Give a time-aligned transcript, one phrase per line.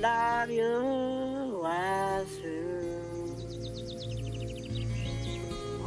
[0.00, 3.36] love you was true.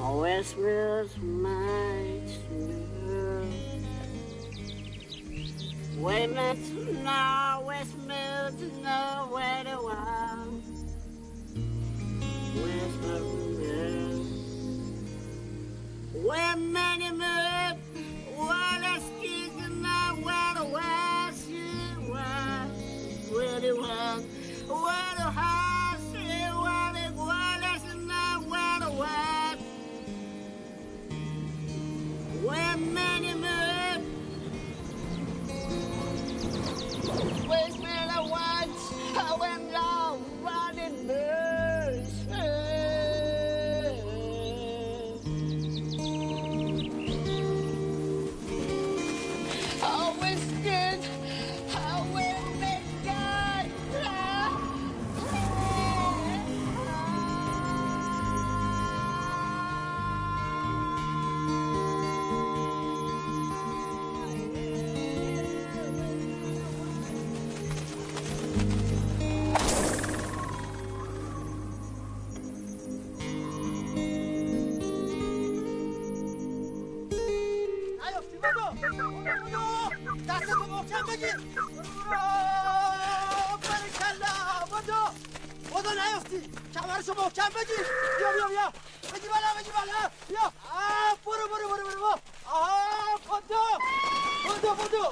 [0.01, 3.45] Always was my true.
[5.97, 6.57] We met
[7.03, 10.61] now, we smelled no where to one.
[12.55, 13.19] Whisper,
[13.61, 14.17] yeah.
[16.13, 16.88] We met.
[87.49, 87.85] بگیر
[88.17, 88.73] بیا بیا بیا
[89.13, 90.51] بگی بالا بگی بالا بیا
[91.25, 93.63] برو برو برو برو برو آه بودو
[94.45, 95.09] بودو بودو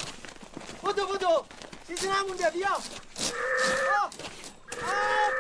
[0.82, 1.46] بودو بودو
[1.88, 4.10] چیزی نمونده بیا آه
[4.84, 5.32] آه.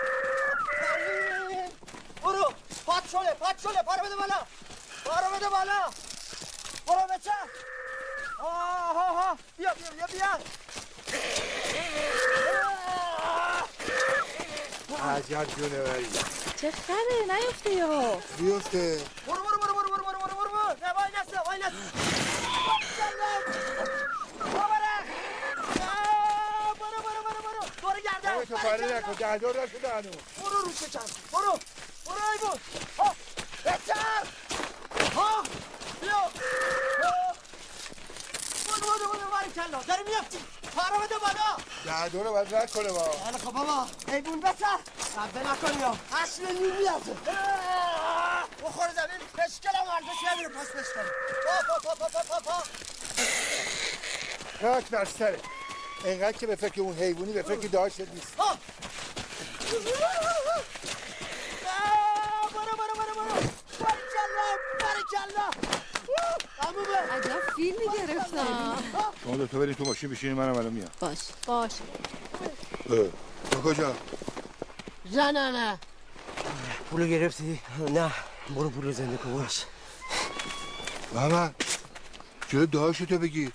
[2.23, 2.53] برو
[2.85, 4.39] پات شله پات شله پارو بده بالا
[5.05, 5.89] پارو بده بالا
[6.87, 7.31] برو بچه
[8.39, 10.39] آه بیا بیا بیا بیا
[15.35, 16.07] عجب جونه ولی
[16.61, 19.01] چه خره نیفته یا بیفته.
[19.27, 20.49] برو برو برو برو برو برو برو برو.
[20.49, 21.77] برو نه وای نسته وای نسته.
[24.39, 24.67] برو
[26.79, 27.61] برو برو برو برو برو.
[27.81, 28.45] برو گردن.
[28.45, 29.13] تو پاره نکن.
[29.13, 30.99] ده دور نشده هنوز برو رو چشم
[31.31, 31.59] برو.
[32.05, 32.59] برو ایبون
[32.99, 33.15] ها.
[33.65, 34.27] بچم
[35.15, 35.43] ها.
[36.01, 36.31] بیا.
[38.67, 39.27] برو برو برو.
[39.29, 39.79] برو کلا.
[39.87, 40.37] داری میافتی.
[40.77, 41.57] پارو بده بالا.
[41.85, 43.87] ده دور باید رد کنه با حالا خب بابا.
[44.07, 44.65] ایبون بچه
[45.15, 45.97] صبه نکنی ها.
[46.23, 47.13] اصل نیمی ازه
[48.63, 49.21] بخور زمین.
[49.37, 50.49] پشکلم ارزش نمیره.
[50.49, 51.09] پاس بشکنی
[51.45, 52.63] پا پا پا پا پا پا
[54.61, 55.39] خاک بر سره
[56.05, 58.35] اینقدر که به فکر اون حیوانی به فکر داشت نیست.
[58.37, 58.47] برو
[62.77, 63.41] برو برو برو.
[63.79, 64.47] برکلا
[65.11, 65.49] تمومه
[67.11, 68.77] عجب فیلمی گرفتم
[69.23, 70.89] شما دو تا بریم تو ماشین بشینیم منم الان میام.
[70.99, 71.17] باش.
[71.47, 71.71] باش
[73.51, 73.93] تو کجا؟
[75.13, 75.79] نه
[76.89, 77.59] پولو گرفتی؟
[77.93, 78.11] نه.
[78.55, 79.65] برو پولو زنده کن باش.
[81.13, 81.55] محمد
[82.51, 83.51] چرا داشتو بگیر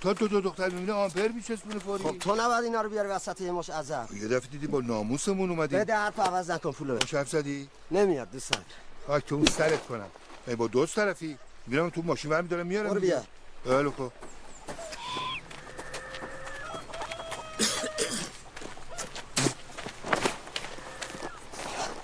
[0.00, 3.40] تا دو تا دختر می‌بینه آمپر میچسبونه فوری خب تو نباید اینا رو بیاری وسط
[3.40, 7.14] یه مش عذب یه دفعه دیدی با ناموسمون اومدی؟ بده حرف عوض نکن پولو باش
[7.14, 8.68] حرف زدی؟ نمیاد دوست ندارم.
[9.06, 10.06] خاک تو اون سرت کنم.
[10.46, 13.22] ای با دوست طرفی؟ میرم تو ماشین برمی دارم میارم برو دیگه.
[13.64, 14.12] بله خب.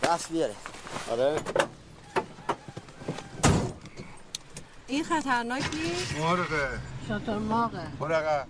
[0.03, 0.55] دست بیاره
[1.11, 1.37] آره.
[4.87, 6.69] این خطرناک نیست؟ مرغه.
[7.09, 8.47] شطر ماغه مرغه.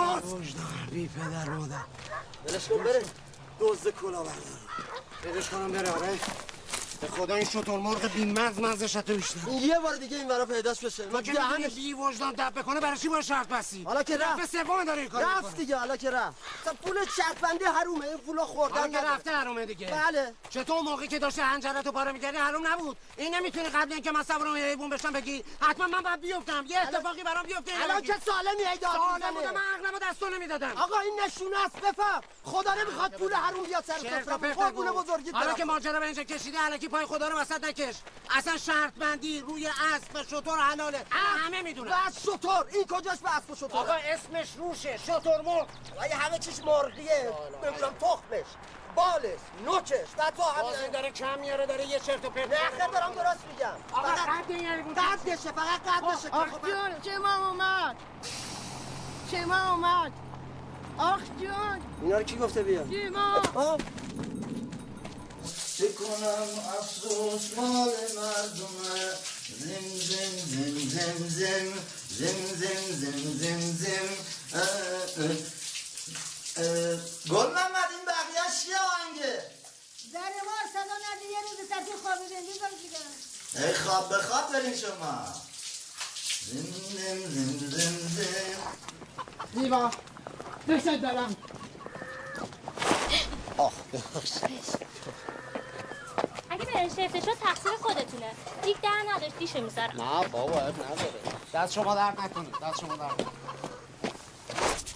[0.00, 1.80] وجدان بی پدر مادر.
[2.48, 3.02] ولش کن بره
[3.60, 4.32] دزد کلا بردار
[5.24, 6.18] بدش کنم بره آره
[7.00, 9.38] به خدا این شطور مرغ بی مغز مغزش تو بیشتر.
[9.60, 11.06] یه بار دیگه این برا پیداش بشه.
[11.06, 14.46] ما دهنش بی وجدان دب بکنه برای چی باید شرط بستی حالا که رفت.
[14.46, 16.36] سوم داره این کار رفت دیگه حالا که رفت.
[16.64, 19.06] تا پول شرط بندی حرومه این پولا خوردن حالا که.
[19.06, 19.86] رفته حرومه دیگه.
[19.86, 20.34] بله.
[20.50, 22.96] چطور موقعی که داشته هنجرتو پاره می‌کردی حروم نبود.
[23.16, 26.64] این نمی‌تونی قبل اینکه من اون حیوان بشم بگی حتما من باید بیفتم.
[26.68, 27.72] یه اتفاقی برام بیفته.
[27.82, 28.06] الان بگی.
[28.06, 30.72] که سالمی ای داد سالم من عقلمو دستو نمی‌دادم.
[30.76, 32.22] آقا این نشونه است بفهم.
[32.44, 35.02] خدا نمی‌خواد پول حروم بیاد سر سفره پرت قربون نگو.
[35.02, 35.54] بزرگیت حالا.
[35.54, 37.94] که ماجرا به اینجا کشیده الکی پای خدا رو وسط نکش.
[38.30, 41.04] اصلا شرط بندی روی اسب و شطور حلاله.
[41.10, 41.90] همه می‌دونن.
[41.90, 42.66] بس شطور.
[42.72, 44.96] این کجاش به اسب و شطور؟ آقا اسمش روشه.
[44.96, 45.66] شطور مرغ.
[46.00, 47.32] ولی همه چیش مرغیه.
[47.64, 48.46] نمی‌دونم تخمش.
[48.96, 53.12] بالش نوکش و تو همین داره کم میاره داره یه چرت و پرت نه دارم
[53.12, 53.72] درست میگم.
[53.92, 57.96] آقا قد این حیوان قدشه فقط قدشه که خب جون چه ما اومد؟
[59.30, 60.12] چه ما اومد؟
[60.98, 63.78] آخ جان اینا رو کی گفته بیا دیما آه.
[66.06, 66.48] کنم
[66.78, 69.12] افسوس مال مردمه
[69.60, 71.68] زم زم زم زم
[72.18, 74.08] زم زم زم زم زم
[75.16, 75.36] زم.
[77.30, 79.42] گل محمد این بقیه چیه آهنگه
[80.12, 84.76] در ما صدا ندی یه روز سطح خواب بندی دیگه ای خواب به خواب برین
[84.76, 85.34] شما
[86.46, 88.60] زم زم زم زم زم
[89.60, 89.90] دیما
[90.68, 91.36] دوست دارم
[94.18, 95.35] اگه برنج
[96.84, 98.30] گرفته شد تقصیر خودتونه.
[98.64, 100.02] دیگ در نداشت دیشو می‌ذارم.
[100.02, 101.20] نه بابا اب نداره.
[101.54, 103.26] دست شما در نکنید دست شما در نکنید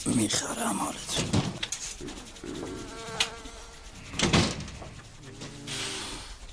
[0.07, 1.31] می‌خرم حالتون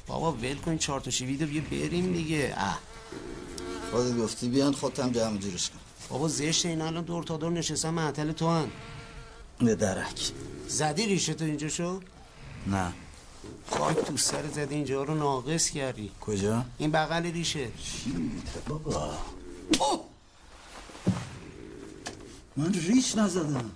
[0.08, 2.54] بابا ول کن چهار تا شیویدو بیا بریم دیگه.
[2.58, 2.80] اه.
[3.92, 5.80] خودت گفتی بیان خودم جمع جورش کن.
[6.10, 8.72] بابا زشت این الان دور تا دور نشستن معطل تو هن
[9.60, 10.32] به درک.
[10.68, 12.00] زدی ریشه تو اینجا شو؟
[12.68, 12.94] نه.
[13.72, 16.12] خاک تو سر زدی اینجا رو ناقص کردی.
[16.22, 17.68] کجا؟ این بغل ریشه.
[18.68, 19.14] بابا.
[19.80, 20.00] اوه!
[22.58, 23.72] من ریش نزدم.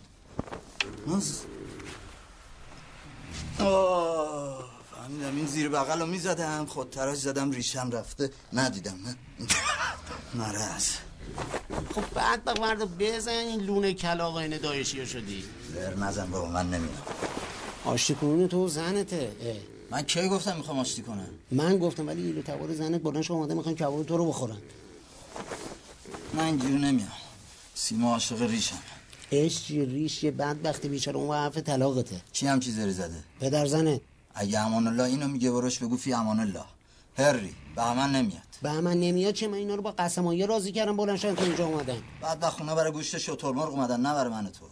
[1.08, 1.40] من ز...
[3.60, 6.66] آه، فهمیدم این زیر بغل رو می‌زدم.
[6.66, 8.30] خود تراش زدم ریشم رفته.
[8.54, 9.16] ندیدم نه.
[10.40, 10.90] مرز
[11.96, 15.44] خب بعد با مرد بزن این لونه کلاق اینه دایشی شدی.
[15.74, 17.02] زر نزن بابا من نمیدم
[17.86, 19.32] آشتی کنون تو زنته.
[19.42, 19.56] اه.
[19.92, 23.54] من کی گفتم می‌خوام آشتی کنم من گفتم ولی ایلو تبار زنت بلند شو اومده
[23.54, 24.58] می‌خوان کباب تو رو بخورن.
[26.34, 27.12] من اینجوری نمیام.
[27.76, 28.80] سیما عاشق ریشم.
[29.32, 32.22] عشق ریش یه بدبختی بیچاره اون حرف طلاقته.
[32.32, 34.02] چی هم چیزی زده؟ پدر زنه.
[34.34, 36.64] اگه امان الله اینو میگه بروش بگو فی امان الله
[37.18, 38.42] هری به من نمیاد.
[38.62, 41.66] به من نمیاد چه من اینا رو با قسمایی راضی کردم بلند شدن تو اینجا
[41.66, 44.66] اومدن بعد به خونه برای گوشت شترمرغ اومدن نه برای من تو.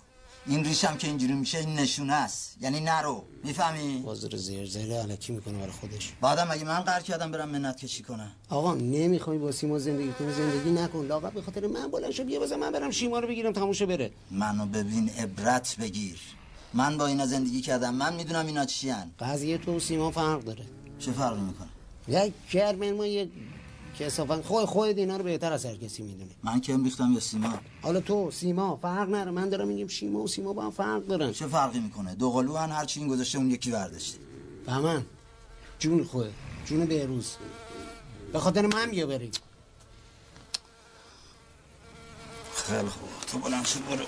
[0.45, 2.57] این ریشم که اینجوری میشه این نشونه است.
[2.61, 3.23] یعنی نرو.
[3.43, 6.13] می‌فهمی؟ بازار زیر زیر علکی می‌کنه برای خودش.
[6.21, 10.33] بعدم اگه من قرار کردم برم منت کشی کنم آقا نمی‌خوای با سیما زندگی کنی
[10.33, 11.05] زندگی نکن.
[11.05, 14.11] لاغر به خاطر من بلند شو بیا بزن من برم شیما رو بگیرم تموشه بره.
[14.31, 16.19] منو ببین عبرت بگیر.
[16.73, 20.65] من با اینا زندگی کردم من می‌دونم اینا چیان قضیه تو و سیما فرق داره.
[20.99, 21.67] چه فرقی می‌کنه؟
[22.07, 23.05] یک کرمن ما
[23.99, 26.35] یک کسافت خود خودت اینا رو بهتر از هر کسی می‌دونی.
[26.43, 30.27] من کم ریختم یا سیما؟ حالا تو سیما فرق نره من دارم میگم شیما و
[30.27, 31.31] سیما با هم فرق دارن.
[31.31, 34.17] چه فرقی می‌کنه؟ دو قلو هن هر چی این گذاشته اون یکی برداشته.
[34.65, 35.05] فهمن
[35.79, 36.33] جون خود
[36.65, 37.35] جون بهروز.
[38.33, 39.31] به خاطر من بیا بریم.
[42.53, 43.09] خیلی خوب.
[43.27, 44.05] تو بلند شو برو.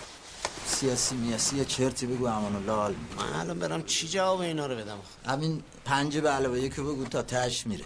[0.65, 4.75] سیاسی میاسی یه چرتی بگو امان الله حال من الان برم چی جواب اینا رو
[4.75, 7.85] بدم؟ همین پنج به علاوه یکی بگو تا تش میره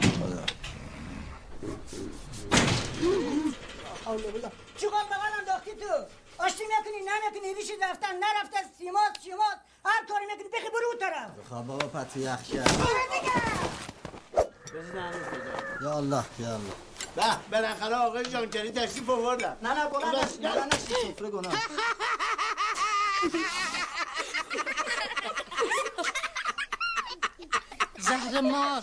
[0.00, 0.44] خدا
[4.78, 6.06] چیکار بغل انداختی تو؟
[6.38, 10.98] آشتی نکنی نه نکنی ریشی رفتن نرفته سیمات سیمات هر کاری می‌کنی بخی برو اون
[11.00, 11.30] طرف.
[11.50, 12.78] خب بابا پتی یخ کرد
[15.82, 16.72] یا الله یا الله.
[17.16, 19.56] به بالاخره آقای جانکری تشریف آوردن.
[19.62, 21.54] نه نه بلند نشی بلند نشی سفره گناه؟
[27.98, 28.82] زهر مار.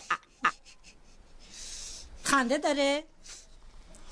[2.24, 3.04] خنده داره؟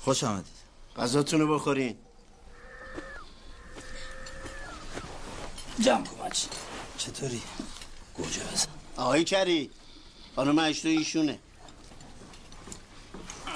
[0.04, 0.59] خوش آمدید.
[0.96, 1.96] غذاتون رو بخورین.
[5.80, 6.48] جمع کن بچه
[6.98, 7.42] چطوری؟
[8.14, 8.66] گوجه بزن.
[8.96, 9.70] آقای کری
[10.36, 11.38] خانم اشتو ایشونه.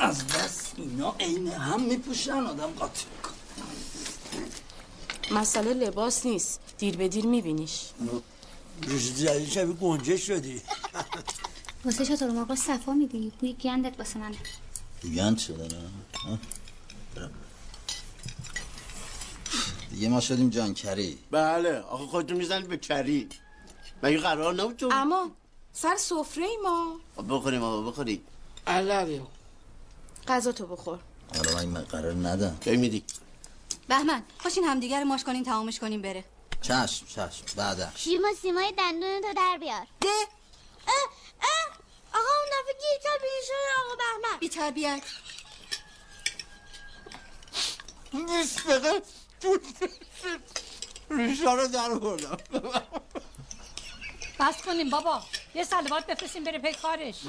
[0.00, 3.34] از بس اینا عین هم میپوشن آدم قاطی میکن
[5.30, 6.60] مسئله لباس نیست.
[6.78, 7.80] دیر به دیر میبینیش.
[9.16, 10.62] جدید شبیه گنجه شدی.
[11.84, 14.34] واسه شطور مرغ صفا میدی بوی گندت واسه من
[15.16, 15.90] گند شده نه.
[19.90, 23.28] دیگه ما شدیم جانکری بله آقا خودتون می‌زنید به کری.
[24.02, 25.30] مگه قرار نبود تو اما
[25.72, 27.00] سر سفره ما.
[27.16, 28.26] خب بخوریم آقا بخوریم.
[30.28, 30.98] غذا تو بخور.
[31.34, 32.58] حالا من قرار ندم.
[32.60, 33.04] کی میدی؟
[33.88, 36.24] بهمن خوشین همدیگه رو ماش کنین تمامش کنیم بره.
[36.62, 39.86] چشم چشم بعدا شیما سیمای دندون تو در بیار.
[40.00, 40.08] ده.
[40.88, 40.94] اه
[41.42, 41.78] اه
[42.08, 43.28] آقا اون دفعه گیر کرد به
[43.84, 44.38] آقا بهمن.
[44.40, 45.02] بی تربیت
[48.14, 49.02] نیست دقیقه
[51.10, 52.36] ریشا رو در بردم
[54.40, 55.22] بس کنیم بابا.
[55.54, 57.24] یه سلوات بفرستیم بره پی کارش.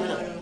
[0.00, 0.38] میدم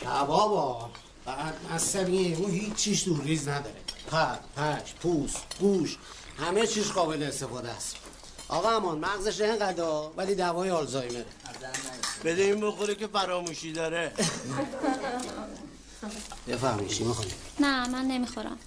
[0.00, 0.90] کبابا
[1.24, 3.80] بعد عصبیه اون هیچ چیز دور ریز نداره.
[4.10, 5.98] پر پش پوست گوش
[6.38, 7.96] همه چیز قابل استفاده است.
[8.50, 9.84] آقا امان مغزش اینقدر
[10.16, 11.24] ولی دوای آلزایمره.
[12.24, 14.12] بده این بخوره که فراموشی داره.
[16.48, 17.30] بفهمی چی می‌خوری؟
[17.60, 18.58] نه من نمی‌خورم.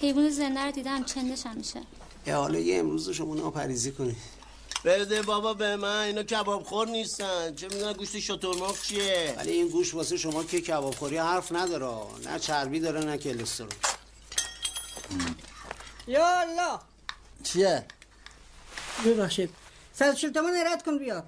[0.00, 1.80] حیوان زنده رو دیدم چندش هم میشه.
[2.26, 4.16] حالا یه امروز شما ناپریزی کنی.
[4.84, 7.54] بده بابا به من اینا کباب خور نیستن.
[7.54, 11.96] چه می‌دونن گوشت شترمرغ چیه؟ ولی این گوش واسه شما که کباب خوری حرف نداره.
[12.24, 13.70] نه چربی داره نه کلسترول.
[16.06, 16.78] یا الله!
[17.42, 17.84] چیه؟
[19.04, 19.50] ببخشید.
[19.92, 21.24] صد چل تومن رد کن بیا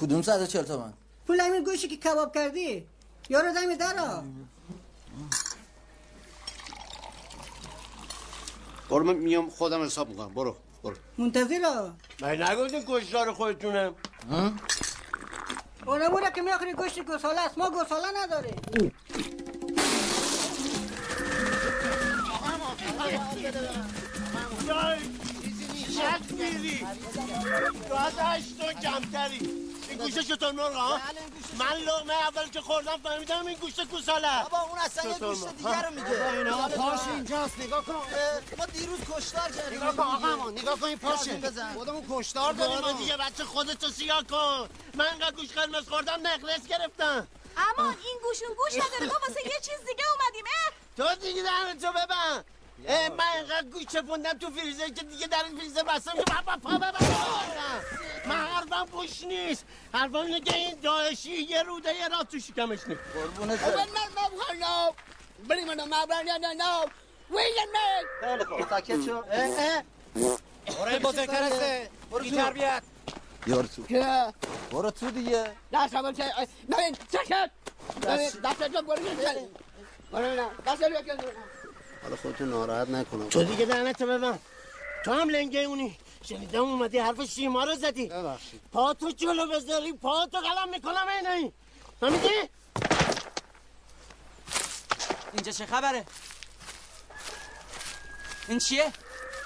[0.00, 0.92] کدوم صد چل تومن؟
[1.26, 2.86] پول همین گوشی که کباب کردی.
[3.28, 4.24] یارو دمی دارا
[8.90, 10.34] برو من میام خودم حساب می‌کنم.
[10.34, 10.96] برو برو.
[11.18, 11.90] منتظر
[12.20, 13.92] من نگفتین کشتار خودتونه
[15.86, 17.58] اونم اونه که میاخری گوشت گوساله است.
[17.58, 18.92] ما گوساله نداریم.
[26.34, 26.86] میری
[27.88, 29.64] تو از هشتا کمتری.
[29.88, 31.00] این گوشه چطور مرغ ها؟
[31.58, 35.82] من لغمه اول که خوردم فهمیدم این گوشت گوساله بابا اون اصلا یه گوشت دیگه
[35.82, 36.32] رو میگه.
[36.38, 38.02] اینا پاش اینجاست نگاه کن.
[38.58, 39.78] ما دیروز کشتار کردیم.
[39.78, 41.34] نگاه کن آقا امان نگاه کن این پاشه.
[41.34, 41.74] بزن.
[41.74, 44.68] خودمون کشتار داریم دیگه بچه خودتو سیاه کن.
[44.94, 47.26] من انقدر گوش قرمز خوردم نقلس گرفتم.
[47.56, 49.06] اما این گوشون گوش نداره.
[49.06, 50.44] ما واسه یه چیز دیگه اومدیم
[50.96, 52.42] تو دیگه دهنتو ببن اه،
[52.88, 56.78] من اینقدر گوش چپوندم تو فریزر که دیگه در این فریزر بستم که بابا پا
[56.78, 57.06] ببن
[58.26, 62.78] من حرفم پوش نیست حرفم اینه که این داعشی یه روده یه رات تو شکمش
[62.88, 63.58] نیست قربونت
[65.48, 66.72] bring me no my brand no no.
[67.30, 68.04] William man.
[68.20, 69.22] خیلی خوب ساکت شو
[70.66, 72.30] برو بزرگترسته برو بی.
[72.30, 72.82] تربیت
[73.46, 74.34] یار تو Yeah.
[74.72, 76.46] برو تو دیگه That's how much I.
[76.68, 76.76] No,
[77.12, 77.50] check it.
[78.00, 78.72] That's it.
[78.72, 79.02] Don't worry.
[80.64, 81.53] That's it.
[82.04, 83.28] حالا خودتو ناراحت نکنم.
[83.28, 84.38] تو دیگه دهنتو ببن
[85.04, 85.98] تو هم لنگه اونی.
[86.28, 88.06] شنیدم اومدی حرف شیما رو زدی.
[88.06, 88.60] ببخشید.
[88.72, 91.52] پا تو جلو بذاری پا تو قلم می‌کنم اینه
[92.00, 92.28] فهمیدی؟
[95.32, 96.04] اینجا چه خبره؟
[98.48, 98.92] این چیه؟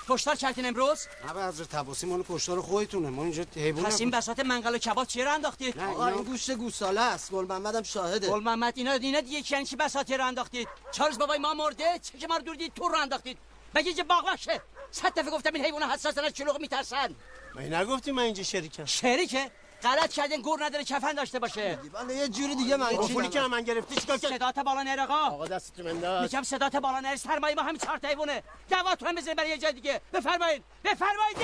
[0.09, 3.11] کشتار کردین امروز؟ نه به حضرت تباسی مال کشتار خودتونه.
[3.11, 6.25] ما اینجا حیوان پس این بساط منقل و کباب چیه رو انداختید؟ نه آقا این
[6.25, 7.31] گوشت گوساله است.
[7.31, 8.29] گل محمدم شاهده.
[8.29, 12.19] گل محمد اینا اینا دیگه یعنی چی بساطی رو انداختید؟ چارلز بابای ما مرده؟ چه
[12.19, 13.39] که ما رو دور دید تو رو انداختید؟
[13.75, 14.61] مگه اینجا باغوشه
[14.91, 17.15] صد دفعه گفتم این حیوان حساسن از چلوغ میترسن.
[17.55, 18.85] من نگفتی من اینجا شریکم.
[18.85, 19.51] شریکه؟
[19.83, 21.79] غلط کردین گور نداره کفن داشته باشه.
[21.93, 25.15] بله یه جوری دیگه من پولی که من گرفتی چیکار کرد صدات بالا نره آقا.
[25.15, 29.15] آقا دستتو بنداز میگم صدات بالا نره سرمایه ما همین چهار تا حیوانه دواتو هم
[29.15, 30.01] بزنید برای یه جای دیگه.
[30.13, 31.39] بفرمایید بفرمایید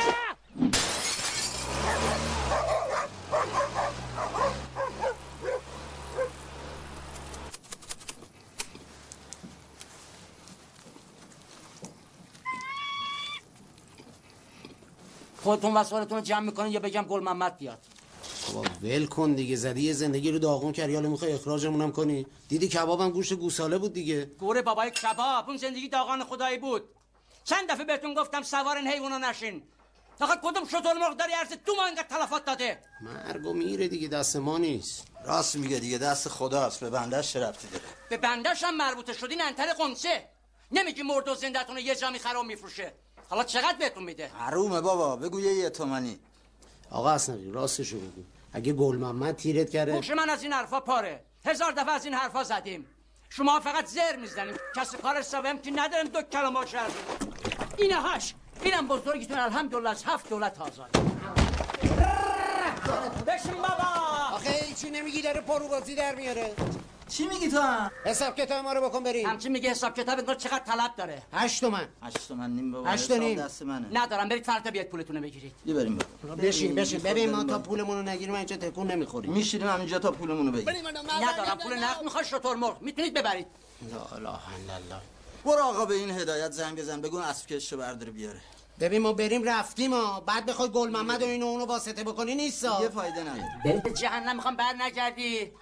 [15.43, 17.79] خودتون وسایلتون رو جمع می‌کنین یا بگم گل محمد بیاد؟
[18.47, 19.57] بابا ول کن دیگه.
[19.57, 20.95] زدی یه زندگی رو داغون کردی.
[20.95, 24.25] حالا می‌خوای اخراجمون هم کنی؟ دیدی کبابم گوشت گوساله بود دیگه.
[24.25, 26.83] گوره بابای کباب اون زندگی داغان خدایی بود.
[27.45, 29.63] چند دفعه بهتون گفتم سوار این حیونا نشین.
[30.19, 34.09] فقط کدوم شطور مرغ داری ارز تو ما اینقدر تلفات داده؟ مرگ و میره دیگه
[34.09, 35.05] دست ما نیست.
[35.25, 36.81] راست میگه دیگه دست خداست.
[36.81, 40.29] به بندش چه ربطی داره؟ به بندش هم مربوطه شدین انتر قمسه
[40.73, 42.93] نمیگی مرد و زندتون رو یه جا می‌خره و میفروشه.
[43.29, 46.19] حالا چقدر بهتون میده؟ حرومه بابا بگو یه یه تومنی
[46.91, 48.23] آقا اصلا راستشو بگو.
[48.53, 49.93] اگه گل محمد تیرت کرده.
[49.93, 51.21] گوش من از این حرفا پاره.
[51.45, 52.87] هزار دفعه از این حرفا زدیم.
[53.31, 56.91] شما فقط زر می‌زنیم کسی کار حسابم که ندارم دو کلمه شهر
[57.79, 58.35] اینه هاش.
[58.63, 60.91] اینم بزرگتون الحمدلله از هفت دولت آزاد.
[63.27, 63.85] بشین بابا.
[64.33, 66.55] آخه هیچی نمیگی داره پرو بازی در میاره.
[67.09, 69.29] چی میگی تو هم؟ حساب کتاب ما رو بکن بریم.
[69.29, 71.23] همچین میگه حساب کتاب انگار چقدر طلب داره.
[71.33, 71.89] هشت تومن.
[72.03, 73.39] هشت تومن نیم بابا هشت نیم.
[73.39, 73.87] دست منه.
[73.93, 75.53] ندارم برید فردا بیاد پولتون رو بگیرید.
[75.67, 76.35] یه بریم بابا.
[76.35, 77.01] بشین بشین.
[77.01, 79.33] ببین ما تا پولمون رو نگیریم اینجا تکون نمی‌خوریم.
[79.33, 80.87] میشینیم همینجا تا پولمون رو بگیریم.
[80.89, 82.83] ندارم پول نقد می‌خواد شطور مرغ.
[82.83, 83.47] می‌تونید ببرید.
[83.93, 85.01] لا اله الا الله.
[85.45, 88.41] برو آقا به این هدایت زنگ بزن بگو اسب کشو برداره بیاره.
[88.81, 90.21] ببین ما بریم رفتیم ها.
[90.21, 93.61] بعد بخوای گل محمد و اینو اونو واسطه بکنی نیستا یه فایده نداره.
[93.65, 95.53] برید به جهنم می‌خوام بر نگردی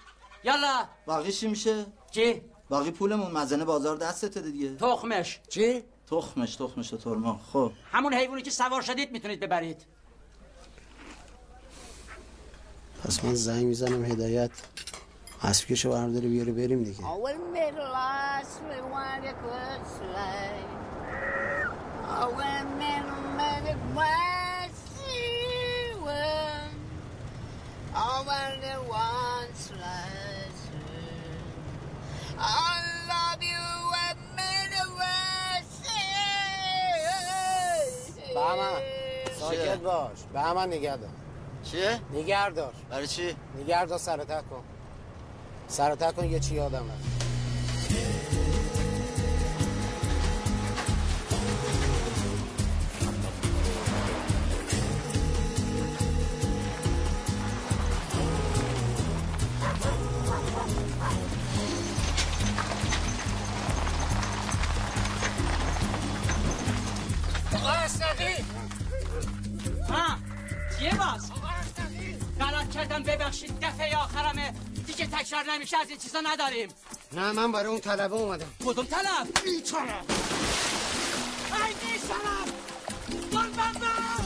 [0.43, 0.85] یالا.
[1.05, 4.75] باقی چی میشه؟ چی؟ باقی پولمون مزنه بازار دستته دیگه.
[4.75, 5.39] تخمش.
[5.49, 7.71] چی؟ تخمش تخمش ترما خب.
[7.91, 9.85] همون حیوانی که سوار شدید می‌تونید ببرید.
[13.03, 14.51] پس من زنگ می‌زنم هدایت.
[15.43, 16.99] اسب کشو برداره بیاره بریم دیگه.
[16.99, 17.03] Oh,
[17.93, 18.63] last
[32.39, 33.65] I love you
[34.05, 35.67] and middle was
[38.35, 38.69] بابا
[39.39, 41.09] ساکت باش به همه نگه دار
[41.63, 44.63] چیه؟ نگه دار برای چی؟ نگه دار سرتک کن
[45.67, 48.42] سرتک کن یه چی یادم رفت
[67.63, 68.45] آقا اسنقی
[69.89, 70.17] ها
[70.79, 71.31] چیه باز
[72.39, 74.53] غلط کردم ببخشید دفعه آخرمه
[74.87, 76.69] دیگه تکرار نمیشه از این چیزا نداریم
[77.13, 79.93] نه من برای اون طلبه اومدم کدوم طلب بیچاره
[81.53, 82.43] ای بیچاره
[83.31, 84.22] قربان من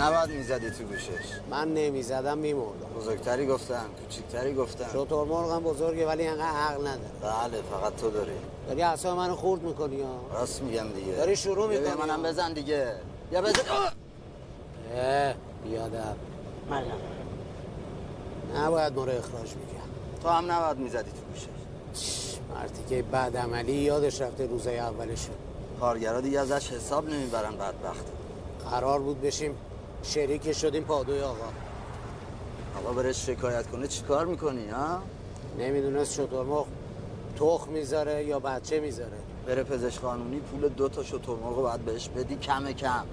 [0.00, 1.26] نباید می‌زدی تو گوشش.
[1.50, 2.88] من نمی‌زدم میمردم.
[2.96, 7.10] بزرگتری گفتم کوچیکتری گفتم شطور مرغم بزرگه ولی انقدر عقل نداره.
[7.22, 8.32] بله فقط تو داری.
[8.68, 11.12] داری اصلا منو خورد می‌کنی ها راست میگم دیگه.
[11.12, 11.94] داری شروع می‌کنی.
[12.06, 12.94] منم بزن دیگه.
[13.32, 13.62] یا بزن!
[14.94, 15.34] اه!
[15.64, 16.16] بیادب.
[16.70, 16.84] منم
[18.56, 19.90] نباید ما رو اخراج می‌کرد.
[20.22, 22.38] تو هم نباید می‌زدی تو گوشش.
[22.54, 25.34] مرتی که بعد عملی یادش رفته روزای اولشون.
[25.80, 28.04] کارگرا دیگه ازش حساب نمی‌برن بدبخت.
[28.70, 29.54] قرار بود بشیم
[30.02, 31.44] شریک شدیم پادوی آقا.
[32.78, 35.02] آقا برش شکایت کنه چیکار می‌کنی ها؟
[35.58, 36.66] نمی‌دونست شطور
[37.36, 39.18] تخم می‌ذاره یا بچه می‌ذاره.
[39.46, 43.04] بره پزشک قانونی پول دو تا شترمرغ رو باید بهش بدی کم کم.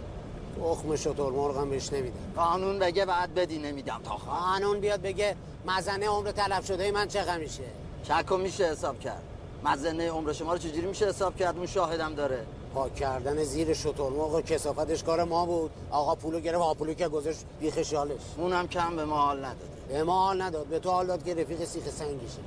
[0.61, 2.15] تخم شطور مرغم بهش نمیدن.
[2.35, 7.37] قانون بگه بعد بدی نمیدم تا قانون بیاد بگه مزنه عمر طلب شده من چقدر
[7.37, 7.63] میشه؟
[8.03, 9.23] چکو میشه حساب کرد.
[9.63, 12.45] مزنه عمر شما رو چجوری میشه حساب کرد؟ اون شاهدم داره.
[12.77, 15.71] پاک کردن زیر شترمرغ و کسافتش کار ما بود.
[15.91, 18.21] آقا پولو گرفت آپولو که گذاشت بیخ شالش.
[18.37, 20.65] اونم کم به ما حال نداده به ما حال نداد.
[20.65, 22.39] به تو حال داد که رفیق سیخ سنگیشه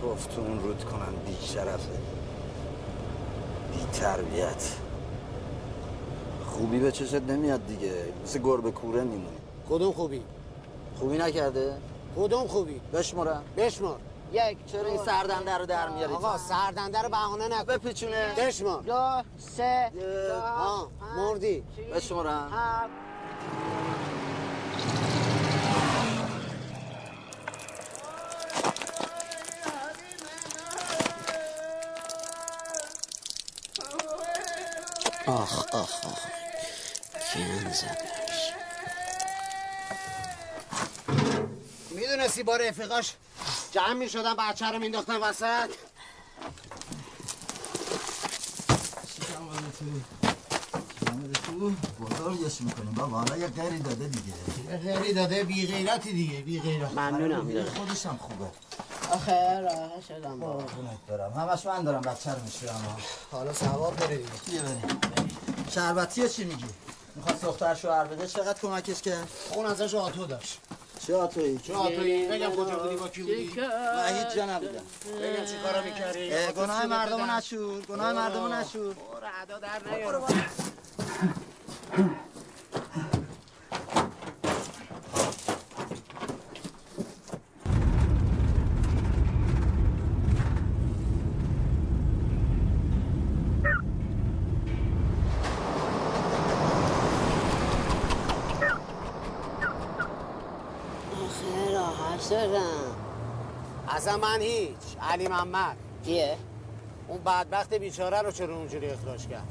[0.00, 1.98] توف تو اون رود کنن بی شرفه
[3.72, 4.72] بی تربیت.
[6.46, 7.92] خوبی به چشت نمیاد دیگه.
[8.24, 9.38] مثل گربه کوره میمونی
[9.70, 10.22] کدوم خوبی؟
[10.98, 11.74] خوبی نکرده؟
[12.16, 13.42] کدوم خوبی؟ بشمرم.
[13.56, 13.98] بشمار.
[14.32, 17.64] یک چرا این سردنده رو در میاری؟ آقا سردنده رو بهانه نکن.
[17.64, 18.34] بپیچونه.
[18.38, 19.92] بشمار دو سه
[20.56, 21.60] آه مردی.
[21.94, 22.52] بشمرم
[35.26, 36.26] آخ آخ آخ.
[37.32, 38.19] کیان زدش
[42.00, 43.14] می‌دونستی با رفیقاش
[43.72, 45.70] جمع می‌شدن بچه رو مینداختن وسط؟
[52.00, 54.32] بزرگش می‌کنیم بابا حالا یه غیری داده دیگه
[54.82, 58.50] خیلی داده بی غیرتی دیگه بی غیرت ممنونم خودش هم خوبه.
[59.10, 60.40] آخه راه شدم.
[60.40, 61.32] قربونت برم.
[61.32, 62.96] همش من دارم بچه رو میشورم.
[63.32, 64.28] حالا ثواب بره دیگه.
[64.46, 65.00] بیا بریم.
[65.70, 66.64] شربتیه چی میگی؟
[67.14, 68.26] می‌خواست دختر شوهر بده.
[68.26, 70.60] چقدر کمکش کرد؟ اون ازش آتو داشت.
[71.06, 73.60] چه آتویی؟ چه آتویی؟ بگم کجا بودی با کی بودی؟
[73.96, 78.94] من هیچ جا نبودم بگم چی کارا می‌کردی؟ اه، گناه مردمو نشور گناه مردمو نشور
[78.94, 80.22] برو ادا در نیار
[104.00, 104.76] اصلا من هیچ.
[105.10, 105.76] علی محمد.
[106.04, 106.36] کیه؟
[107.08, 109.46] اون بدبخت بیچاره رو چرا اونجوری اخراج کرد؟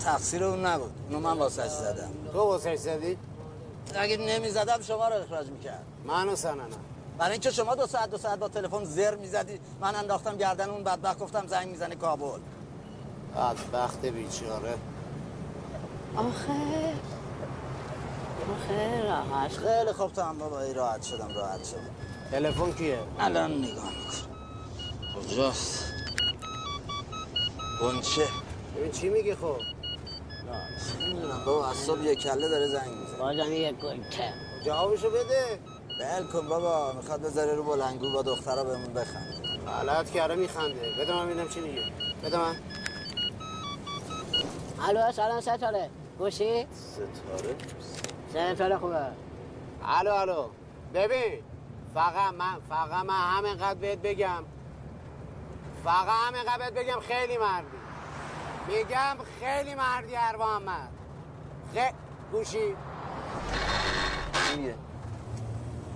[0.00, 0.92] تقصیر اون نبود.
[1.08, 2.10] اونو من واسش زدم.
[2.32, 3.18] تو واسه زدی؟
[3.94, 6.68] اگه نمی‌زدم شما رو اخراج می‌کرد منو سننم
[7.18, 10.84] برای اینکه شما دو ساعت دو ساعت با تلفن زر می‌زدی من انداختم گردن اون
[10.84, 12.40] بدبخت گفتم زنگ می‌زنه کابل.
[13.36, 14.74] بدبخت بیچاره.
[16.16, 16.52] آخه
[18.54, 19.52] آخه راحت.
[19.52, 21.90] خیلی خوب تو هم بابا راحت شدم راحت شدم.
[22.32, 24.36] تلفن کیه؟ الان نگاه می‌کنم.
[25.16, 25.92] کجاست؟
[27.82, 28.26] گنچه
[28.76, 29.56] ببین چی میگی خب؟
[31.00, 33.18] نمی‌دونم بابا از صبح یک کله داره زنگ می‌زنه.
[33.18, 34.32] بازم یک گلته
[34.64, 35.58] جوابشو بده.
[36.00, 40.92] بل کن بابا می‌خواد بذاره رو بلنگو با دخترها بهمون بخند غلط کرده میخنده.
[41.00, 41.82] بده من ببینم چی میگه.
[42.24, 42.56] بده من.
[44.88, 45.90] الو سلام ستاره.
[46.18, 47.54] گوشی؟ ستاره؟
[48.54, 49.06] ستاره خوبه.
[49.84, 50.48] الو الو.
[50.94, 51.51] ببین.
[51.94, 54.44] فقط من فقط من همینقدر بهت بگم.
[55.84, 57.76] فقط همینقدر بهت بگم خیلی مردی.
[58.68, 60.88] میگم خیلی مردی هر محمد
[61.74, 61.78] خ...
[62.32, 62.76] گوشی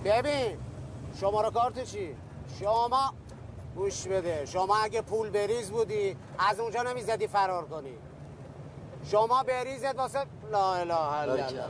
[0.05, 0.57] ببین
[1.19, 2.15] شماره کارت چی؟
[2.59, 3.13] شما
[3.75, 4.45] گوش بده.
[4.45, 7.97] شما اگه پول بریز بودی از اونجا نمی‌زدی فرار کنی.
[9.11, 11.63] شما بریزت واسه لا اله الا الله.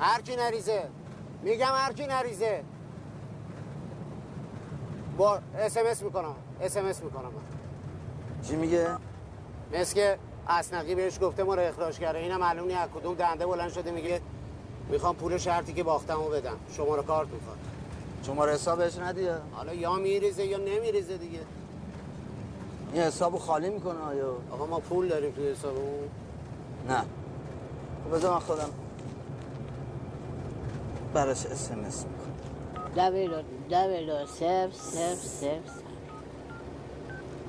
[0.00, 0.88] هر کی نریزه.
[1.42, 2.64] میگم هر کی نریزه.
[5.16, 7.30] با اس ام اس می‌کنم اس ام اس می‌کنم.
[8.42, 8.86] چی میگه؟
[9.72, 12.18] مثل که اسنقی بهش گفته ما رو اخراج کرده.
[12.18, 13.90] اینم معلوم نیست از کدوم دنده بلند شده.
[13.90, 14.20] میگه
[14.90, 16.56] می‌خوام پول شرطی که باختمو بدم.
[16.72, 17.56] شماره کارت می‌خواد.
[18.22, 21.40] شماره حسابش ندیه؟ حالا یا میریزه یا نمیریزه دیگه.
[22.92, 26.10] این حسابو خالی می‌کنه آیا؟ آقا ما پول داریم توی حسابمون.
[26.88, 27.00] نه.
[28.04, 28.68] خب بذار من خودم
[31.14, 32.96] براش اس ام اس می‌کنم.
[33.70, 35.86] دبیرو سف سف سف